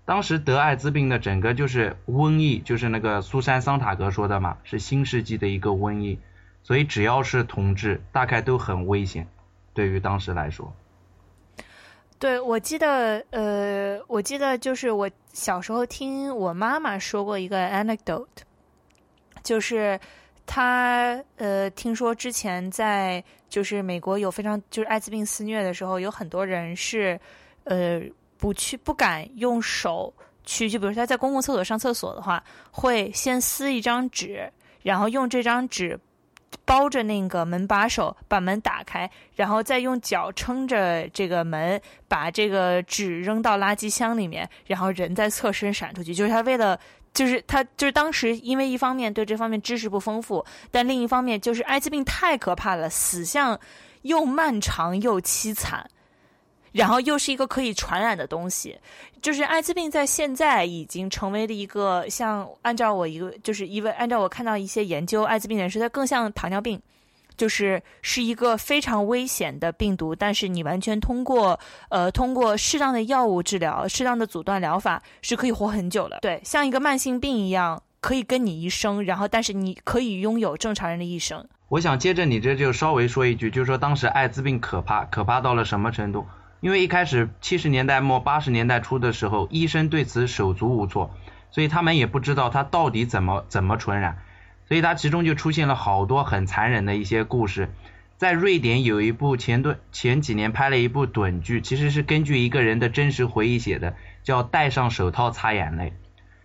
[0.09, 6.17] 当时得艾滋病的整个就是瘟疫，就是那个苏珊桑塔格说的嘛，是新世纪的一个瘟疫。
[6.63, 9.27] 所以只要是同志，大概都很危险，
[9.71, 10.73] 对于当时来说。
[12.17, 18.25] 对，我记得，呃，我记得就是我小时候听我妈妈说过一个 anecdote，
[19.43, 19.99] 就是
[20.47, 27.19] 她呃听说之前在就是美国有非常就是艾滋病肆虐的时候，有很多人是
[27.65, 28.01] 呃
[28.39, 30.11] 不去不敢用手
[30.43, 35.99] 去，就比如说他在公共厕所上厕所的话，会先撕一张纸，然后用这张纸。
[36.65, 46.11] 包着那个门把手，把门打开，然后再用脚撑着这个门，把这个纸扔到垃圾箱里面，然后人再侧身闪出去。
[46.13, 46.79] 就是他为了，
[47.13, 53.59] 就是他就是当时因为一方面对这方面知识不丰富，但另一方面就是艾滋病太可怕了，死相
[54.01, 55.87] 又漫长又凄惨。
[56.71, 58.77] 然后又是一个可以传染的东西，
[59.21, 66.81] 就是艾滋病在现在已经成为了一个像按照我一个就是因为按照我看到一些研究艾滋病人士，它更像糖尿病，
[67.37, 71.59] 就是是一个非常危险的病毒，但是你完全通过
[71.89, 76.19] 呃通过适当的药物治疗、适当的阻断疗法是可以活很久的。
[76.21, 81.45] 对，像一个慢性病一样，可以跟你一生，然后但是你可以拥有正常人的一生。
[81.69, 86.25] 我想接着你这就稍微说一句，就是说当时艾滋病可怕，可怕到了什么程度？
[86.61, 91.11] 因为一开始七十年代末八十年代初的时候，医生对此手足无措，
[91.51, 94.17] 所以他们也不知道它到底怎么怎么传染，
[94.67, 97.69] 所以它其中就出现了好多很残忍的一些故事。
[98.17, 105.91] 在瑞典有一部前段前几年拍了一部短剧，其实是根据一个人的真实回忆写的，叫《戴上手套擦眼泪》。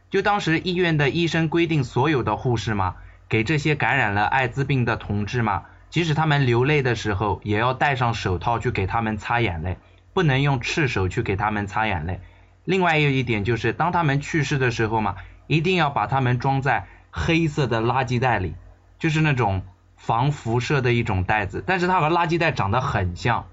[0.09, 2.95] 就当时医院的医生规定，所有的护士嘛，
[3.29, 9.77] 给这些感染了艾滋病的同志嘛，即使他们流泪的时候，也要戴上手套去给他们擦眼泪。
[10.15, 12.21] 不能用赤手去给他们擦眼泪。
[12.65, 15.17] 另外有一点就是，当他们去世的时候嘛，
[15.49, 18.55] 一定要把他们装在黑色的垃圾袋里，
[18.99, 19.63] 就是那种
[19.97, 21.63] 防辐射的一种袋子。
[21.67, 23.49] 但是它和垃圾袋长得很像，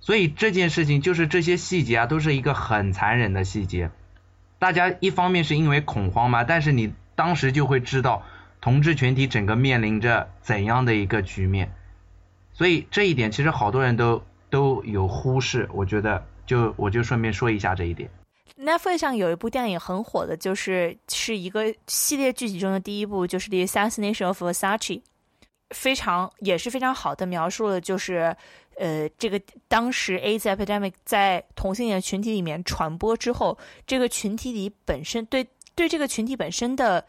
[0.00, 3.90] 所以这件事情就是这些细节啊，都是一个很残忍的细节。
[4.58, 8.24] 大家一方面是因为恐慌嘛，但是你当时就会知道
[8.60, 11.72] 同志群体整个面临着怎样的一个局面。
[12.54, 14.24] 所以这一点其实好多人都。
[14.50, 18.08] 都有忽视，我觉得就我就顺便说一下这一点。
[18.58, 24.78] Netflix 上有一部电影很火的，就是是一个系列剧集中的第一部，就是《The Assassination of Versace》，
[25.70, 28.34] 非常也是非常好的描述了，就是
[28.76, 29.38] 呃这个
[29.68, 37.04] 当时 AIDS epidemic 在同性恋群体里面传播之后，这个群体里本身对对这个群体本身的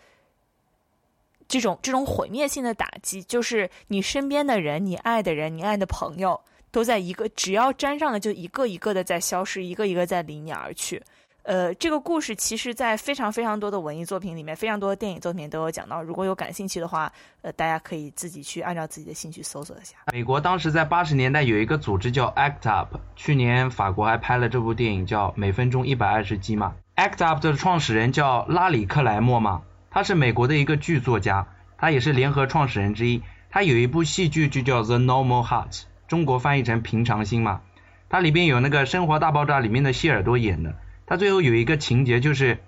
[1.48, 6.42] 这种这种毁灭性的打击，就是你身边的人、你爱的人、你爱的朋友。
[6.72, 11.02] 都在一个，只要沾上了，就一个一个的在消失，一个一个在离你而去。
[11.44, 16.04] 呃，这个故事其实，在非常非常多的文艺作品里面，非常多的电影作品都有讲到。
[16.04, 17.10] 如果有感兴趣的话，
[17.42, 19.96] 呃，大家可以自己去按照自己的兴趣搜索一下。
[20.12, 26.76] 美国当时在八十年代有一个组织叫 ACT UP，去年法国还拍了这部电影叫《每分钟一百二十击》嘛。
[26.98, 31.48] ACT UP 的创始人叫拉里克莱默嘛，他是美国的一个剧作家，
[31.78, 33.24] 他也是联合创始人之一。
[33.50, 35.72] 他有一部戏剧就叫《The Normal Heart》。
[36.08, 37.62] 中国翻译成平常心嘛，
[38.10, 42.60] 它里边有那个《生活大爆炸》里面的谢耳朵演的，他最后有一个情节就是，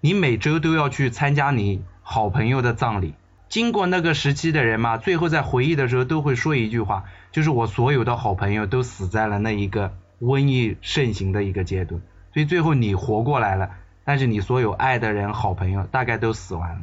[0.00, 3.14] 你每周都要去参加你好朋友的葬礼。
[3.48, 12.00] 经过那个时期的人嘛，最后在回忆的时候都会说一句话，就是我所有的好朋友都死在了那一个瘟疫盛行的一个阶段，
[12.32, 13.70] 所以最后你活过来了，
[14.04, 16.82] 但是你所有爱的人、好朋友大概都死完了，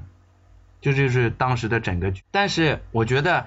[0.81, 2.13] 这就是当时的整个。
[2.31, 3.45] 但是我觉得。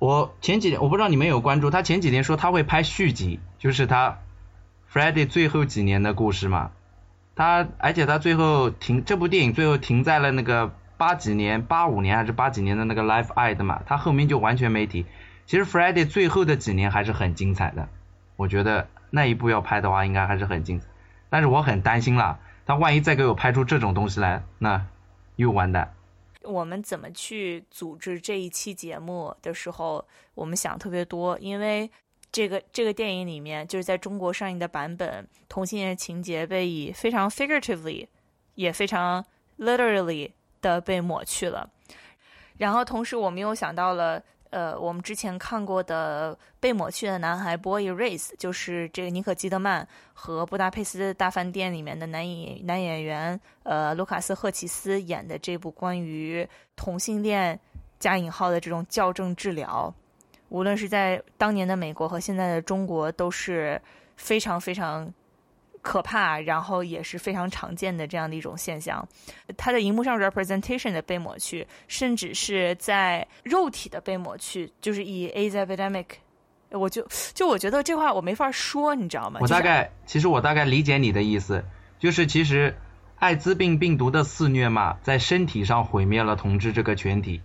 [0.00, 4.16] 我前几天我不知道你们有关注，他前几天说他会拍续集，就是他
[4.90, 6.70] Friday 最后几年的故事嘛。
[7.36, 15.04] 他而且他最后停这部电影最后停在了那个八几年八五年还是八几年的那个 Life I 的嘛，他后面就完全没提。
[15.44, 17.90] 其实 Friday 最后的几年还是很精彩的，
[18.36, 20.86] 我觉得那一部要拍的话，应该还是很精彩。
[21.28, 24.86] 但是我很担心啦，他万一再给我拍出这种东西来，那
[25.36, 25.92] 又完蛋。
[26.42, 31.90] 我们怎么去组织这一期节目的时候，我们想特别多，因为
[32.32, 38.06] 这个这个电影里面就是在中国上映的版本，同性恋情节被以非常 figuratively，
[38.54, 39.24] 也非常
[39.58, 40.30] literally
[40.60, 41.70] 的被抹去了。
[42.58, 44.22] 然后同时我们又想到了。
[44.50, 56.46] 呃，我们之前看过的被抹去的男孩《Boy Erase》，就是这个尼可基德曼和《布达佩斯大饭店》里面的男演男演员呃卢卡斯赫奇斯演的这部关于
[56.76, 57.58] 同性恋
[57.98, 59.94] 加引号的这种校正治疗，
[60.48, 63.80] 无论是在当年的美国和现在的中国都是
[64.16, 65.12] 非常非常。
[65.82, 69.06] 可怕，然后也是非常常见的这样的一种现象。
[69.56, 76.06] 它的荧幕上 representation 的被抹去，甚至是在肉体的被抹去，就是以 AIDS epidemic，
[76.70, 79.40] 我就就我觉得这话我没法说，你知道吗？
[79.42, 81.64] 我大概其实我大概理解你的意思，
[81.98, 82.76] 就是其实
[83.18, 87.40] 艾滋病病毒的肆虐嘛，在身体上毁灭了同志这个群体，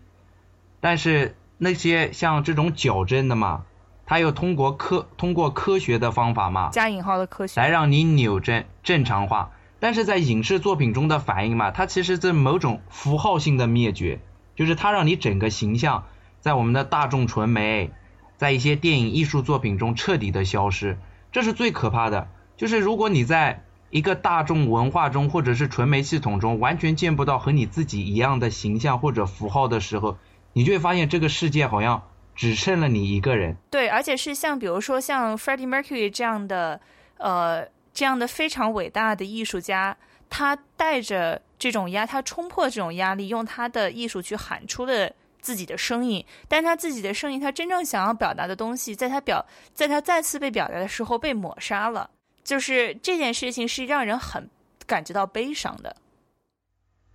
[0.82, 3.66] 但是那些像这种矫正的嘛。
[4.06, 9.52] 他又通过科通过科学的方法嘛，加引号的科学，来让你扭正正常化。
[9.80, 14.20] 但是在影视作品中的反应嘛，它其实是某种符号性的灭绝，
[14.56, 16.06] 就是它让你整个形象
[16.40, 17.92] 在我们的大众传媒，
[18.38, 20.98] 在一些电影艺术作品中彻底的消失。
[21.32, 30.18] 这是最可怕的，就是如果你在一个大众文化中或者是传媒系统中完全见不到和你自己一样的形象或者符号的时候，
[30.54, 32.04] 你就会发现这个世界好像。
[32.36, 33.56] 只剩了你一个人。
[33.70, 36.80] 对，而且是像比如说像 Freddie Mercury 这样的，
[37.18, 39.96] 呃，这样的非常伟大的艺术家，
[40.30, 45.10] 他带着这种压，他冲破这种压力，用他的艺术去喊出了
[45.40, 46.24] 自己的声音。
[46.48, 52.10] 但他自己的声音，他真正想要表达的东西，在他表，在他再次被表达的时候被抹杀了。
[52.44, 54.50] 就是这件事情是让人很
[54.86, 55.96] 感觉到悲伤的。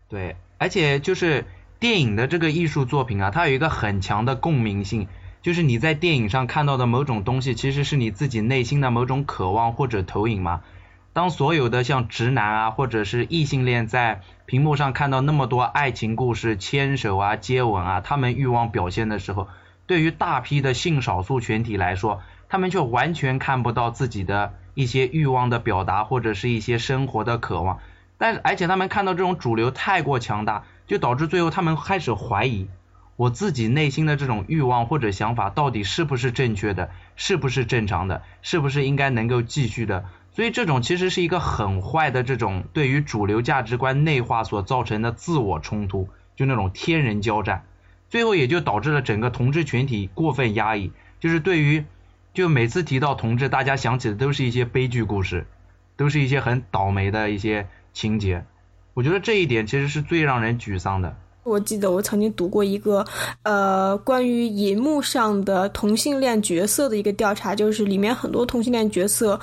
[0.09, 1.45] 对，而且就是。
[1.81, 5.09] 电影的这个艺术作品啊，它有一个很强的共鸣性，
[5.41, 10.61] 就是你在电影上看到的某种东西，其实是你自己内心的某种渴望或者投影嘛。
[11.15, 19.49] 当所有的像直男啊，或者是异性恋在屏幕上看到那么多爱情故事、牵手啊、接吻啊，他们欲望表现的时候，
[19.87, 22.21] 对于大批的性少数群体来说，
[22.51, 27.79] 他们却完全看不到自己的一些欲望的表达或者是一些生活的渴望。
[28.19, 30.65] 但是，而且他们看到这种主流太过强大。
[30.91, 32.67] 就导致最后他们开始怀疑
[33.15, 40.05] 我自己内心的这种欲望或者想法到底是不是正确的，是不是正常的，是不是应该能够继续的。
[40.33, 47.65] 所以这种其实是一个很坏的这种对于主流价值观内化所造成的自我冲突，就那种天人交战，
[48.09, 50.91] 最后也就导致了整个同志群体过分压抑。
[51.21, 51.85] 就是对于
[52.35, 55.47] 就每次提到同志，大家想起的都是一些悲剧故事，
[55.95, 58.45] 都是一些很倒霉的一些情节。
[58.95, 61.15] 我觉得这一点其实是最让人沮丧的。
[61.43, 63.05] 我记得我曾经读过一个，
[63.45, 69.41] 呃，关于银幕上的同性恋角色的一个调查，就是里面很多同性恋角色，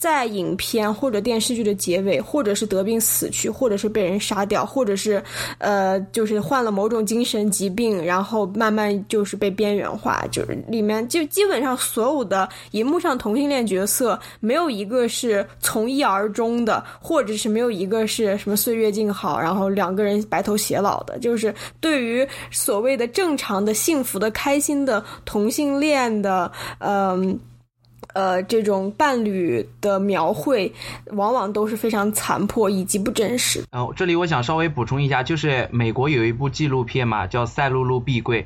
[0.00, 5.22] 在影片或者电视剧的结尾，或者是得病死去，或者是被人杀掉，或者是，
[5.58, 21.54] 呃，就是患了某种精神疾病，然后慢慢就是被边缘化，就是里面就基本上所有的银幕上同性恋角色，没有一个是从一而终的，或者是没有一个是什么岁月静好，然后两个人白头偕老的，就是。
[21.78, 27.38] 对于所谓的正常的、幸福的、开心的同性恋的，嗯，
[28.14, 30.72] 呃这种伴侣的描绘，
[31.12, 33.64] 往往都是非常残破以及不真实。
[33.70, 38.42] 然哦，这里我想稍微补充一下，就是美国有一部纪录片嘛，叫《赛璐璐碧桂》，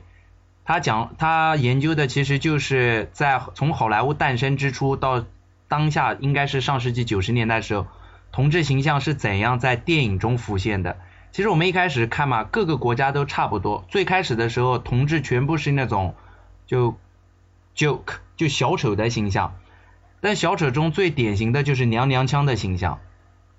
[0.64, 5.24] 他讲他研究的其实就是在从好莱坞诞生之初到
[5.68, 7.86] 当下，应该是上世纪九十年代时候，
[8.32, 10.96] 同志形象是怎样在电影中浮现的。
[11.32, 13.84] 其实我们一开始看嘛，各个国家都差不多。
[13.88, 16.14] 最开始的时候，同志全部是那种
[16.66, 16.94] 就
[17.76, 19.56] joke 就小丑的形象，
[20.20, 23.00] 但小丑中最典型的就是娘娘腔的形象。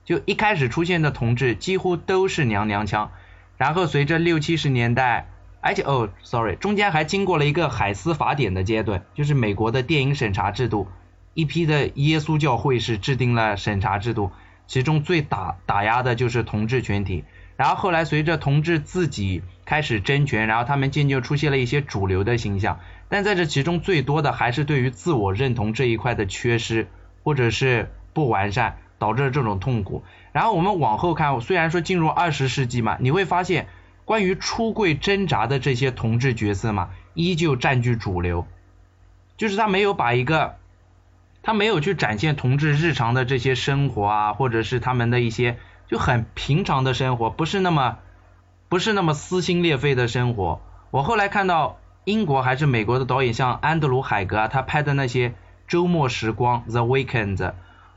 [0.03, 3.11] 就一开始出现的同志几乎都是娘娘腔，
[3.57, 5.27] 然后随着六七十年代，
[5.61, 10.87] 而且哦，sorry，中间还经过了一个海斯法典的阶段，就是美国的电影审查制度，
[11.33, 14.31] 一批的耶稣教会是制定了审查制度，
[14.67, 17.23] 其中最打打压的就是同志群体。
[17.57, 22.79] 然后后来随着同志自己开始争权，然后他们渐渐出现了一些主流的形象，
[23.09, 26.87] 但在这其中最多的还是对于自我认同这一块的缺失
[27.23, 30.03] 或者是不完善，导致了这种痛苦。
[30.31, 33.67] 然后我们往后看，虽然说进入二十世纪嘛，你会发现
[34.03, 38.45] 关于出柜挣扎的这些同志角色嘛，依旧占据主流，
[39.37, 40.55] 就是他没有把一个
[41.41, 47.99] 他没有去展现同志日常的这些生活啊，或者是他们的一些就很平常的生活，不是那么
[48.67, 50.61] 不是那么撕心裂肺的生活。
[50.91, 55.33] 我后来看到英国还是美国的导演，像安德鲁海格啊，他拍的那些
[55.67, 57.53] 周末时光 The Weekend，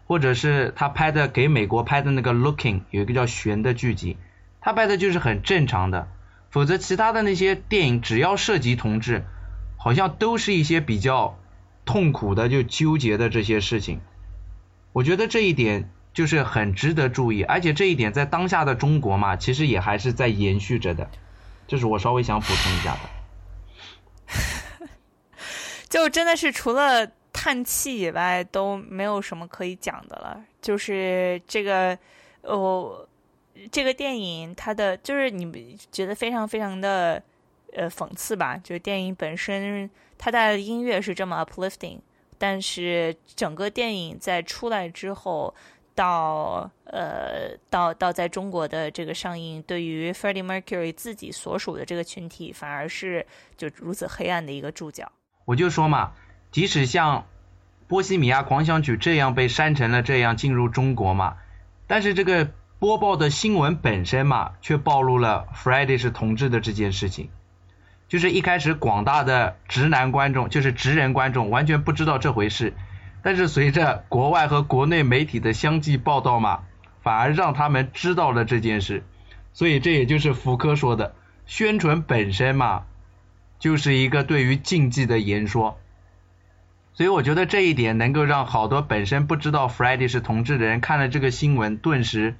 [0.06, 4.16] 或者是他拍的给美国拍的那个 Looking，有一个叫悬的剧集，
[4.62, 6.08] 他拍的就是很正常的。
[6.50, 9.26] 否则，其他的那些电影只要涉及同志，
[9.76, 11.38] 好像都是一些比较
[11.84, 14.00] 痛苦的、就纠结的这些事情。
[14.94, 21.10] 我觉得这一点就是很值得注意，而且这一点在当下的中国嘛，其实也还是在延续着的。
[21.66, 23.17] 这是我稍微想补充一下的。
[25.88, 30.44] 就真的是除了叹气以外，都没有什么可以讲的了。
[30.60, 31.98] 就是这个，
[32.42, 33.04] 哦。
[33.72, 37.20] 这个电影它的就是你们觉得非常非常的
[37.72, 38.56] 呃讽刺吧？
[38.56, 41.98] 就是电影本身它带的音乐是这么 uplifting，
[42.38, 45.52] 但是整个电影在出来之后，
[45.92, 53.26] 到呃到到在中国的这个上映，对于 Freddie Mercury 自己所属的这个群体，反而是
[53.56, 55.10] 就如此黑暗的一个注脚。
[55.48, 56.12] 我就说嘛，
[56.50, 57.20] 即使像
[57.86, 61.38] 《波西米亚狂想曲》这样被删成了，这样进入中国嘛，
[61.86, 62.50] 但是这个。
[62.80, 67.28] 播报的新闻本身嘛，却暴露了 Friday 是同志的这件事情。
[68.06, 72.74] 就是一开始广大的直男观众，就是直人观众，完全不知道这回事。
[73.20, 76.60] 但是随着国外和国内媒体的相继报道嘛，
[77.02, 79.02] 反而让他们知道了这件事。
[79.52, 82.84] 所以这也就是福柯说的，宣传本身嘛，
[83.58, 85.78] 就是一个对于禁忌的言说。
[86.94, 92.36] 所以我觉得这一点能够让好多本身不知道 Freddy 是同志的人看了这个新闻，顿时。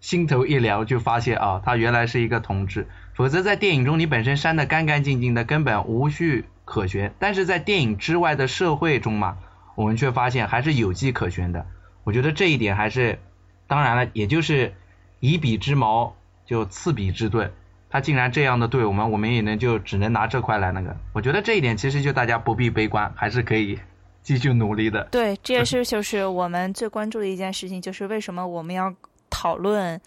[0.00, 2.86] 心头一凉，就发现啊，他原来是一个同志。
[3.14, 7.10] 否则在电影中你本身删的干干净净的，根本无序可循。
[7.18, 9.38] 但是在电影之外的社会中嘛，
[9.74, 11.66] 我们却发现还是有迹可循的。
[12.04, 13.18] 我觉得这一点还是，
[13.66, 14.72] 当然了，也就是
[15.18, 16.14] 以彼之矛
[16.46, 17.52] 就刺彼之盾。
[17.90, 20.96] 他竟然这样的对我们，我们也能就只能拿这块来那个。
[21.12, 23.78] 我觉得这一点其实就大家不必悲观，还是可以
[24.22, 25.04] 继续努力的。
[25.10, 28.94] 对，这也是就是我们最关注的一件事情，就是为什么我们要。
[29.30, 30.00] 讨论，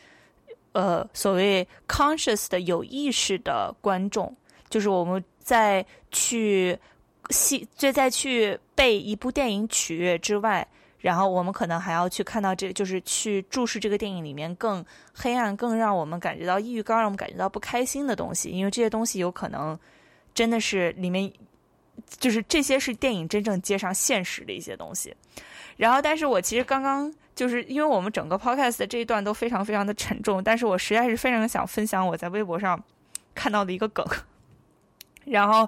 [0.74, 4.36] 呃，所谓 conscious 的有意识的观众，
[4.68, 6.78] 就是我们在去
[7.30, 10.68] 戏，就在去被一部电影取悦之外，
[11.02, 19.78] 然后我们可能还要去看到这，就是去注视这个电影里面更黑暗、更让我们感觉到抑郁、更让我们感觉到不开心的东西，因为这些东西有可能
[20.34, 21.32] 真的是里面，
[22.20, 25.16] 就是这些是电影真正接上现实的一些东西。
[25.78, 27.14] 然后，但是我其实刚刚。
[27.34, 32.80] 就是因为我们整个 podcast 的这一段都非常非常的沉重，但是我实在是非常想分享我在微博上
[33.34, 34.06] 看到的一个梗，
[35.26, 35.68] 然后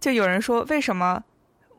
[0.00, 1.22] 就有人说为什么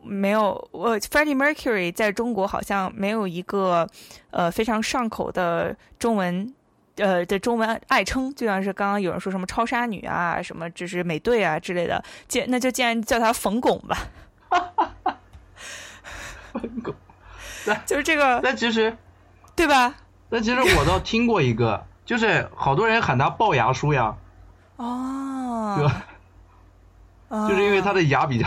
[0.06, 3.88] 没有我 Freddie Mercury 在中国好像没有一个
[4.32, 6.54] 呃非常上口的中文
[6.98, 13.98] 呃的中文爱称，就像是刚刚有人说什么超杀女啊，什么就是美队啊之类的，既那就既然叫他冯巩吧，
[16.54, 16.96] 冯巩，
[17.86, 18.96] 就是这个，那其实。
[19.56, 19.96] 对吧？
[20.28, 24.14] 那其实我倒听过一个， 就是好多人喊他龅牙叔呀。
[24.76, 25.76] 哦。
[25.78, 26.06] 对吧？
[27.48, 28.46] 就是因为他的牙比较。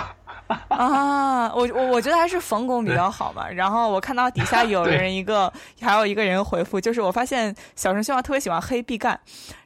[0.69, 3.49] 啊，我我我觉得还是冯巩比较好嘛。
[3.49, 9.19] 然后我看到底下有人一个，还有一个人回复，就是我发现小声希望特别喜欢黑毕赣，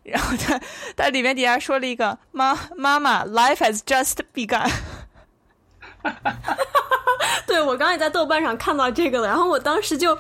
[0.03, 0.61] 然后他
[0.97, 4.69] 他里面底下说了一个妈妈妈，life has just begun。
[7.47, 10.19] 对，我刚才在豆瓣上看到这个了，然后我当时就，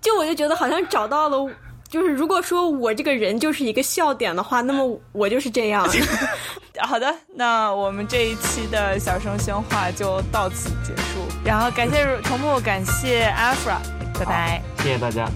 [0.00, 1.50] 就我就觉得好像找到了，
[1.88, 5.84] 就是如果说我这个人就是一个笑点的话，那么我就是这样。
[6.80, 13.78] 好的，那我们这一期的小声喧话就到此结束，然后感谢重木，感谢 Afra，
[14.18, 15.28] 拜拜，谢谢大家。